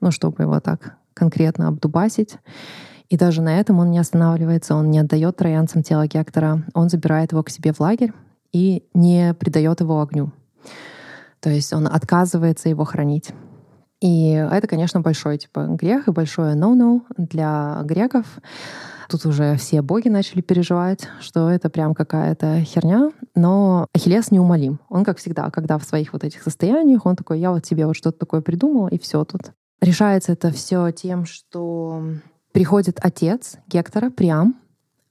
ну, 0.00 0.10
чтобы 0.10 0.44
его 0.44 0.60
так 0.60 0.96
конкретно 1.12 1.68
обдубасить. 1.68 2.38
И 3.10 3.18
даже 3.18 3.42
на 3.42 3.60
этом 3.60 3.80
он 3.80 3.90
не 3.90 3.98
останавливается, 3.98 4.74
он 4.74 4.90
не 4.90 4.98
отдает 4.98 5.36
троянцам 5.36 5.82
тело 5.82 6.06
Гектора, 6.06 6.64
он 6.72 6.88
забирает 6.88 7.32
его 7.32 7.42
к 7.42 7.50
себе 7.50 7.74
в 7.74 7.80
лагерь 7.80 8.14
и 8.50 8.88
не 8.94 9.34
придает 9.34 9.80
его 9.80 10.00
огню. 10.00 10.32
То 11.44 11.50
есть 11.50 11.74
он 11.74 11.86
отказывается 11.86 12.70
его 12.70 12.86
хранить. 12.86 13.32
И 14.00 14.30
это, 14.30 14.66
конечно, 14.66 15.02
большой 15.02 15.36
типа 15.36 15.66
грех 15.68 16.08
и 16.08 16.10
большое 16.10 16.54
no-no 16.54 17.02
для 17.18 17.82
греков. 17.84 18.24
Тут 19.10 19.26
уже 19.26 19.56
все 19.56 19.82
боги 19.82 20.08
начали 20.08 20.40
переживать, 20.40 21.06
что 21.20 21.50
это 21.50 21.68
прям 21.68 21.92
какая-то 21.92 22.62
херня. 22.62 23.10
Но 23.34 23.88
Ахиллес 23.94 24.30
неумолим. 24.30 24.80
Он, 24.88 25.04
как 25.04 25.18
всегда, 25.18 25.50
когда 25.50 25.76
в 25.76 25.84
своих 25.84 26.14
вот 26.14 26.24
этих 26.24 26.42
состояниях, 26.42 27.04
он 27.04 27.14
такой, 27.14 27.40
я 27.40 27.50
вот 27.50 27.62
тебе 27.62 27.84
вот 27.84 27.94
что-то 27.94 28.20
такое 28.20 28.40
придумал, 28.40 28.88
и 28.88 28.98
все 28.98 29.22
тут. 29.26 29.52
Решается 29.82 30.32
это 30.32 30.50
все 30.50 30.92
тем, 30.92 31.26
что 31.26 32.04
приходит 32.52 33.00
отец 33.02 33.58
Гектора, 33.68 34.08
Приам, 34.08 34.56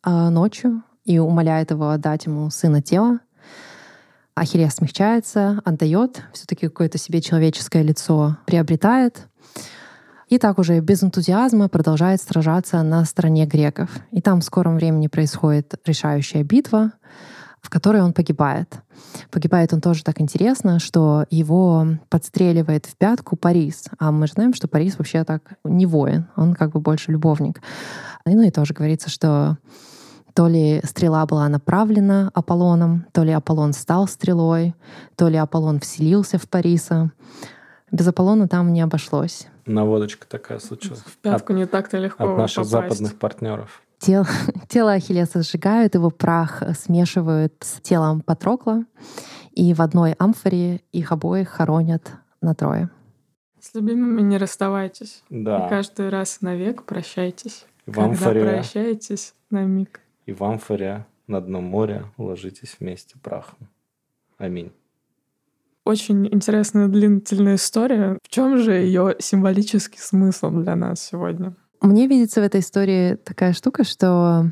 а, 0.02 0.32
ночью 0.32 0.82
и 1.06 1.20
умоляет 1.20 1.70
его 1.70 1.90
отдать 1.90 2.26
ему 2.26 2.50
сына 2.50 2.82
тела. 2.82 3.20
Ахиллес 4.36 4.76
смягчается, 4.76 5.62
отдает, 5.64 6.24
все-таки 6.34 6.68
какое-то 6.68 6.98
себе 6.98 7.22
человеческое 7.22 7.84
лицо 7.84 8.38
приобретает. 8.46 9.28
И 10.28 10.40
так 10.40 10.58
уже 10.58 10.80
без 10.80 11.04
энтузиазма 11.04 11.70
продолжает 11.70 12.22
сражаться 12.22 12.82
на 12.82 13.06
стороне 13.06 13.46
греков. 13.46 13.92
И 14.12 14.22
там 14.22 14.42
в 14.42 14.44
скором 14.44 14.76
времени 14.76 15.08
происходит 15.08 15.76
решающая 15.86 16.44
битва, 16.44 16.94
в 17.62 17.70
которой 17.70 18.02
он 18.02 18.14
погибает. 18.14 18.82
Погибает 19.30 19.72
он 19.74 19.82
тоже 19.82 20.04
так 20.04 20.20
интересно, 20.20 20.80
что 20.80 21.26
его 21.30 21.86
подстреливает 22.10 22.88
в 22.88 22.96
пятку 22.98 23.36
Парис. 23.36 23.86
А 24.00 24.12
мы 24.12 24.26
же 24.26 24.34
знаем, 24.34 24.54
что 24.56 24.68
Парис 24.68 24.98
вообще 24.98 25.24
так 25.24 25.54
не 25.64 25.86
воин, 25.86 26.28
он 26.36 26.56
как 26.56 26.72
бы 26.72 26.80
больше 26.80 27.12
любовник. 27.12 27.62
Ну 28.26 28.42
и 28.42 28.50
тоже 28.50 28.74
говорится, 28.74 29.10
что 29.10 29.58
то 30.34 30.48
ли 30.48 30.82
стрела 30.84 31.26
была 31.26 31.48
направлена 31.50 32.32
Аполлоном, 32.34 33.06
то 33.12 33.24
ли 33.24 33.32
Аполлон 33.32 33.74
стал 33.74 34.08
стрелой, 34.08 34.76
то 35.16 35.28
ли 35.28 35.38
Аполлон 35.38 35.80
вселился 35.80 36.38
в 36.38 36.48
Париса. 36.50 37.12
Без 37.92 38.08
Аполлона 38.08 38.48
там 38.48 38.74
не 38.74 38.82
обошлось. 38.82 39.48
Наводочка 39.66 40.28
такая 40.28 40.60
случилась. 40.60 41.00
В 41.00 41.18
пятку 41.18 41.54
от, 41.54 41.60
не 41.60 41.66
так-то 41.66 41.98
легко 41.98 42.24
От 42.24 42.38
наших 42.38 42.64
попасть. 42.64 42.72
западных 42.72 43.20
партнеров. 43.20 43.82
Тело, 44.00 44.28
тело 44.68 44.94
Ахиллеса 44.94 45.44
сжигают, 45.44 45.96
его 45.96 46.10
прах 46.10 46.64
смешивают 46.78 47.54
с 47.62 47.80
телом 47.82 48.22
Патрокла, 48.22 48.84
и 49.52 49.74
в 49.74 49.82
одной 49.82 50.14
амфоре 50.14 50.82
их 50.92 51.12
обоих 51.12 51.50
хоронят 51.50 52.12
на 52.42 52.56
трое. 52.56 52.90
С 53.62 53.74
любимыми 53.76 54.22
не 54.22 54.38
расставайтесь. 54.38 55.24
Да. 55.30 55.66
И 55.66 55.70
каждый 55.70 56.10
раз 56.10 56.42
навек 56.42 56.84
прощайтесь. 56.84 57.66
В 57.86 58.00
амфоре... 58.00 58.42
Когда 58.42 58.58
прощаетесь 58.58 59.36
на 59.50 59.64
миг. 59.64 60.02
И 60.26 60.34
в 60.34 60.44
амфоре 60.44 61.06
на 61.28 61.42
дно 61.42 61.62
моря 61.62 62.06
ложитесь 62.18 62.78
вместе 62.80 63.16
прахом. 63.20 63.70
Аминь. 64.38 64.72
Очень 65.86 66.28
интересная 66.34 66.88
длительная 66.88 67.56
история. 67.56 68.18
В 68.24 68.30
чем 68.30 68.58
же 68.58 68.74
ее 68.74 69.16
символический 69.20 70.00
смысл 70.00 70.50
для 70.50 70.76
нас 70.76 71.02
сегодня? 71.02 71.56
Мне 71.82 72.08
видится 72.08 72.40
в 72.40 72.44
этой 72.46 72.62
истории 72.62 73.16
такая 73.16 73.52
штука, 73.52 73.84
что 73.84 74.46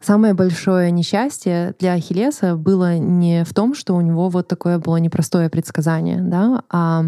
самое 0.00 0.34
большое 0.34 0.90
несчастье 0.90 1.74
для 1.78 1.94
Ахиллеса 1.94 2.56
было 2.56 2.98
не 2.98 3.44
в 3.44 3.54
том, 3.54 3.74
что 3.74 3.94
у 3.96 4.02
него 4.02 4.28
вот 4.28 4.48
такое 4.48 4.78
было 4.78 4.96
непростое 4.98 5.48
предсказание, 5.48 6.20
да, 6.20 6.62
а 6.68 7.04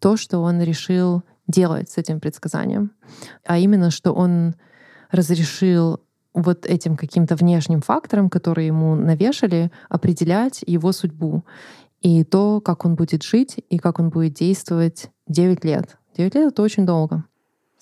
то, 0.00 0.16
что 0.16 0.38
он 0.38 0.62
решил 0.62 1.22
делать 1.46 1.90
с 1.90 1.98
этим 1.98 2.20
предсказанием. 2.20 2.92
А 3.44 3.58
именно, 3.58 3.90
что 3.90 4.12
он 4.12 4.54
разрешил 5.10 6.00
вот 6.34 6.66
этим 6.66 6.96
каким-то 6.96 7.36
внешним 7.36 7.80
факторам, 7.80 8.30
которые 8.30 8.66
ему 8.66 8.94
навешали, 8.94 9.70
определять 9.88 10.62
его 10.66 10.92
судьбу 10.92 11.44
и 12.00 12.24
то, 12.24 12.60
как 12.60 12.84
он 12.84 12.94
будет 12.94 13.22
жить 13.22 13.56
и 13.68 13.78
как 13.78 13.98
он 13.98 14.10
будет 14.10 14.34
действовать 14.34 15.10
9 15.26 15.64
лет. 15.64 15.98
9 16.16 16.34
лет— 16.34 16.52
это 16.52 16.62
очень 16.62 16.86
долго. 16.86 17.24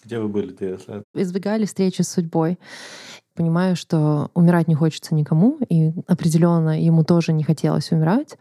Где 0.04 0.20
вы 0.20 0.28
были 0.28 0.52
9 0.52 0.88
лет? 0.88 1.02
Избегали 1.14 1.64
встречи 1.64 2.02
с 2.02 2.08
судьбой. 2.08 2.58
Понимаю, 3.34 3.76
что 3.76 4.30
умирать 4.34 4.68
не 4.68 4.74
хочется 4.74 5.14
никому, 5.14 5.58
и 5.68 5.92
определенно 6.06 6.80
ему 6.80 7.04
тоже 7.04 7.32
не 7.32 7.44
хотелось 7.44 7.92
умирать. 7.92 8.38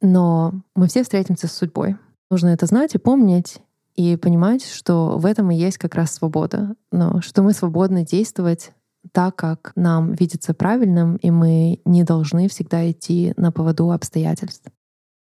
Но 0.00 0.52
мы 0.74 0.88
все 0.88 1.02
встретимся 1.02 1.48
с 1.48 1.52
судьбой. 1.52 1.96
Нужно 2.30 2.48
это 2.48 2.66
знать 2.66 2.94
и 2.94 2.98
помнить, 2.98 3.62
и 3.96 4.16
понимать, 4.16 4.64
что 4.64 5.18
в 5.18 5.26
этом 5.26 5.50
и 5.50 5.56
есть 5.56 5.78
как 5.78 5.94
раз 5.94 6.12
свобода. 6.12 6.74
Но 6.92 7.20
что 7.22 7.42
мы 7.42 7.52
свободны 7.52 8.04
действовать 8.04 8.72
так, 9.12 9.36
как 9.36 9.72
нам 9.74 10.12
видится 10.12 10.54
правильным, 10.54 11.16
и 11.16 11.30
мы 11.30 11.80
не 11.84 12.04
должны 12.04 12.48
всегда 12.48 12.90
идти 12.90 13.32
на 13.36 13.52
поводу 13.52 13.90
обстоятельств. 13.90 14.70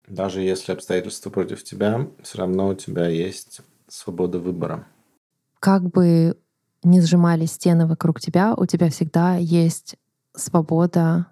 Даже 0.09 0.41
если 0.41 0.73
обстоятельства 0.73 1.31
против 1.31 1.65
тебя, 1.65 2.09
все 2.23 2.39
равно 2.39 2.69
у 2.69 2.75
тебя 2.75 3.09
есть 3.09 3.61
свобода 3.89 4.39
выбора. 4.39 4.87
Как 5.59 5.83
бы 5.83 6.37
не 6.85 7.01
сжимались 7.01 7.53
стены 7.53 7.87
вокруг 7.87 8.21
тебя, 8.21 8.55
у 8.55 8.67
тебя 8.67 8.89
всегда 8.91 9.37
есть 9.37 9.97
свобода, 10.37 11.27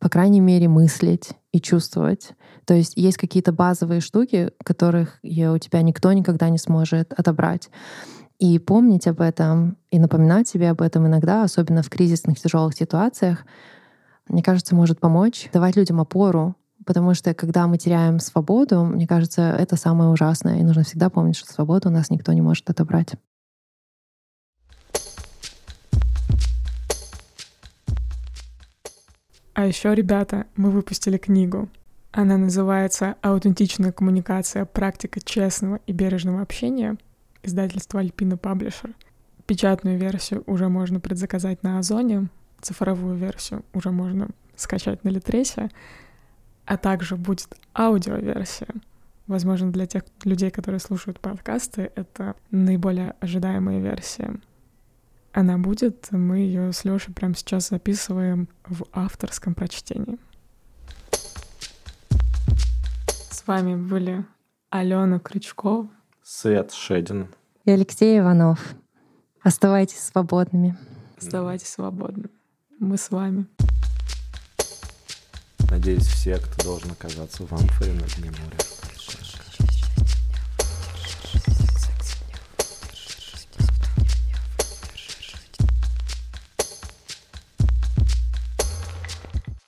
по 0.00 0.08
крайней 0.08 0.40
мере, 0.40 0.66
мыслить 0.68 1.32
и 1.52 1.60
чувствовать. 1.60 2.32
То 2.64 2.74
есть 2.74 2.94
есть 2.96 3.16
какие-то 3.16 3.52
базовые 3.52 4.00
штуки, 4.00 4.50
которых 4.64 5.20
у 5.22 5.58
тебя 5.58 5.82
никто 5.82 6.12
никогда 6.12 6.48
не 6.48 6.58
сможет 6.58 7.12
отобрать. 7.12 7.70
И 8.38 8.58
помнить 8.58 9.06
об 9.06 9.20
этом, 9.20 9.76
и 9.90 9.98
напоминать 9.98 10.48
себе 10.48 10.70
об 10.70 10.82
этом 10.82 11.06
иногда, 11.06 11.44
особенно 11.44 11.82
в 11.82 11.88
кризисных 11.88 12.38
тяжелых 12.40 12.74
ситуациях, 12.74 13.44
мне 14.28 14.42
кажется, 14.42 14.74
может 14.74 14.98
помочь 14.98 15.48
давать 15.52 15.76
людям 15.76 16.00
опору, 16.00 16.56
потому 16.84 17.14
что 17.14 17.32
когда 17.34 17.66
мы 17.66 17.78
теряем 17.78 18.18
свободу, 18.18 18.84
мне 18.84 19.06
кажется, 19.06 19.54
это 19.58 19.76
самое 19.76 20.10
ужасное, 20.10 20.58
и 20.58 20.64
нужно 20.64 20.82
всегда 20.82 21.10
помнить, 21.10 21.36
что 21.36 21.52
свободу 21.52 21.88
у 21.88 21.92
нас 21.92 22.10
никто 22.10 22.32
не 22.32 22.40
может 22.40 22.68
отобрать. 22.68 23.14
А 29.54 29.66
еще, 29.66 29.94
ребята, 29.94 30.46
мы 30.56 30.70
выпустили 30.70 31.16
книгу. 31.16 31.68
Она 32.10 32.36
называется 32.36 33.14
«Аутентичная 33.22 33.92
коммуникация. 33.92 34.64
Практика 34.64 35.20
честного 35.20 35.80
и 35.86 35.92
бережного 35.92 36.42
общения» 36.42 36.96
издательство 37.44 38.00
Альпина 38.00 38.36
Паблишер. 38.36 38.94
Печатную 39.46 39.98
версию 39.98 40.42
уже 40.46 40.68
можно 40.68 41.00
предзаказать 41.00 41.62
на 41.62 41.78
Озоне, 41.78 42.28
цифровую 42.60 43.16
версию 43.16 43.64
уже 43.74 43.90
можно 43.90 44.28
скачать 44.56 45.04
на 45.04 45.10
Литресе, 45.10 45.70
а 46.64 46.76
также 46.76 47.16
будет 47.16 47.54
аудиоверсия. 47.74 48.68
Возможно, 49.26 49.72
для 49.72 49.86
тех 49.86 50.04
людей, 50.24 50.50
которые 50.50 50.80
слушают 50.80 51.20
подкасты, 51.20 51.90
это 51.94 52.36
наиболее 52.50 53.14
ожидаемая 53.20 53.80
версия. 53.80 54.38
Она 55.32 55.58
будет, 55.58 56.08
мы 56.10 56.38
ее 56.38 56.72
с 56.72 56.84
Лешей 56.84 57.12
прямо 57.12 57.34
сейчас 57.34 57.68
записываем 57.68 58.48
в 58.66 58.84
авторском 58.92 59.54
прочтении. 59.54 60.18
С 63.30 63.46
вами 63.46 63.74
были 63.74 64.24
Алена 64.70 65.18
Крючкова, 65.18 65.88
Свет 66.26 66.72
Шедин. 66.72 67.28
И 67.66 67.70
Алексей 67.70 68.18
Иванов. 68.18 68.74
Оставайтесь 69.42 70.00
свободными. 70.00 70.74
Оставайтесь 71.18 71.68
свободными. 71.68 72.30
Мы 72.78 72.96
с 72.96 73.10
вами. 73.10 73.44
Надеюсь, 75.70 76.06
все, 76.06 76.38
кто 76.38 76.64
должен 76.64 76.92
оказаться 76.92 77.46
в 77.46 77.52
амфоре 77.52 77.92
на 77.92 78.06
дне 78.06 78.30
моря. 78.30 78.56